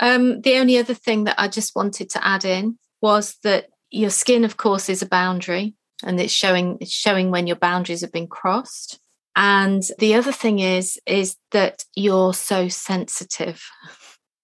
Um 0.00 0.40
the 0.40 0.56
only 0.56 0.78
other 0.78 0.94
thing 0.94 1.24
that 1.24 1.38
I 1.38 1.48
just 1.48 1.74
wanted 1.74 2.10
to 2.10 2.26
add 2.26 2.44
in 2.44 2.78
was 3.00 3.36
that 3.42 3.66
your 3.90 4.10
skin 4.10 4.44
of 4.44 4.56
course 4.56 4.88
is 4.88 5.02
a 5.02 5.06
boundary 5.06 5.74
and 6.02 6.20
it's 6.20 6.32
showing 6.32 6.78
it's 6.80 6.92
showing 6.92 7.30
when 7.30 7.46
your 7.46 7.56
boundaries 7.56 8.00
have 8.00 8.12
been 8.12 8.26
crossed. 8.26 8.98
And 9.34 9.82
the 9.98 10.14
other 10.14 10.32
thing 10.32 10.58
is 10.58 11.00
is 11.06 11.36
that 11.52 11.84
you're 11.94 12.34
so 12.34 12.68
sensitive. 12.68 13.62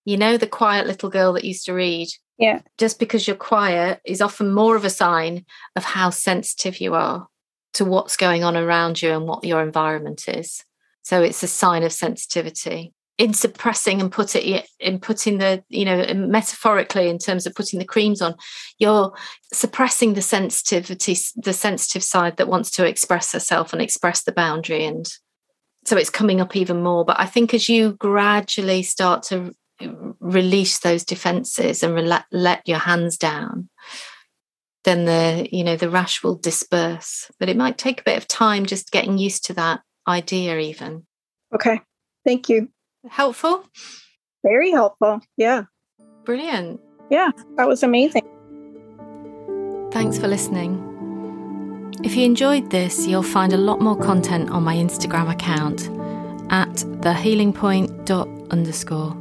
You 0.05 0.17
know 0.17 0.37
the 0.37 0.47
quiet 0.47 0.87
little 0.87 1.11
girl 1.11 1.35
that 1.35 1.45
used 1.45 1.67
to 1.67 1.75
read? 1.75 2.09
Yeah. 2.39 2.63
Just 2.79 2.99
because 2.99 3.27
you're 3.27 3.37
quiet 3.37 4.01
is 4.05 4.23
often 4.23 4.53
more 4.53 4.77
of 4.77 4.85
a 4.85 4.91
sign 4.91 5.45
of 5.77 5.85
how 5.85 6.11
sensitive 6.11 6.81
you 6.81 6.95
are 6.95 7.27
to 7.75 7.85
what's 7.85 8.17
going 8.17 8.45
on 8.45 8.57
around 8.57 9.03
you 9.03 9.11
and 9.11 9.27
what 9.27 9.45
your 9.45 9.63
environment 9.63 10.29
is. 10.29 10.65
So 11.03 11.23
it's 11.23 11.43
a 11.43 11.49
sign 11.49 11.83
of 11.83 11.93
sensitivity 11.93 12.93
in 13.19 13.35
suppressing 13.35 14.01
and 14.01 14.13
put 14.13 14.37
it 14.37 14.69
in 14.79 15.01
putting 15.01 15.39
the 15.39 15.63
you 15.69 15.85
know 15.85 16.07
metaphorically 16.15 17.09
in 17.09 17.19
terms 17.19 17.47
of 17.47 17.55
putting 17.55 17.81
the 17.81 17.85
creams 17.85 18.23
on 18.23 18.35
you're 18.79 19.13
suppressing 19.53 20.15
the 20.15 20.23
sensitivity 20.23 21.17
the 21.37 21.53
sensitive 21.53 22.05
side 22.05 22.37
that 22.37 22.49
wants 22.49 22.71
to 22.71 22.87
express 22.87 23.33
herself 23.33 23.73
and 23.73 23.83
express 23.83 24.23
the 24.23 24.33
boundary. 24.33 24.87
And 24.87 25.07
so 25.85 25.97
it's 25.97 26.11
coming 26.11 26.41
up 26.41 26.55
even 26.55 26.83
more. 26.83 27.05
But 27.05 27.19
i 27.19 27.27
think 27.27 27.53
as 27.53 27.69
you 27.69 27.93
gradually 27.95 28.83
start 28.83 29.25
to 29.25 29.53
release 30.21 30.81
those 30.81 31.05
defenses 31.05 31.83
and 31.83 31.95
let, 32.09 32.25
let 32.33 32.67
your 32.67 32.79
hands 32.79 33.17
down 33.17 33.69
then 34.85 35.05
the 35.05 35.49
you 35.53 35.65
know 35.65 35.77
the 35.77 35.91
rash 35.91 36.23
will 36.23 36.37
disperse. 36.37 37.31
But 37.41 37.49
it 37.49 37.57
might 37.57 37.79
take 37.79 38.01
a 38.01 38.05
bit 38.05 38.17
of 38.17 38.29
time 38.29 38.65
just 38.65 38.93
getting 38.93 39.19
used 39.19 39.45
to 39.47 39.55
that 39.55 39.81
idea 40.07 40.57
even. 40.59 41.05
Okay. 41.53 41.81
Thank 42.25 42.49
you 42.49 42.69
helpful? 43.11 43.65
Very 44.43 44.71
helpful. 44.71 45.21
Yeah. 45.37 45.65
Brilliant. 46.25 46.81
Yeah, 47.11 47.31
that 47.57 47.67
was 47.67 47.83
amazing. 47.83 48.23
Thanks 49.91 50.19
for 50.19 50.29
listening. 50.29 50.85
If 52.05 52.15
you 52.15 52.25
enjoyed 52.25 52.71
this, 52.71 53.07
you'll 53.07 53.23
find 53.23 53.53
a 53.53 53.57
lot 53.57 53.81
more 53.81 53.97
content 53.97 54.51
on 54.51 54.63
my 54.63 54.77
Instagram 54.77 55.33
account 55.33 55.89
at 56.51 56.69
thehealingpoint 57.03 58.11
underscore. 58.51 59.17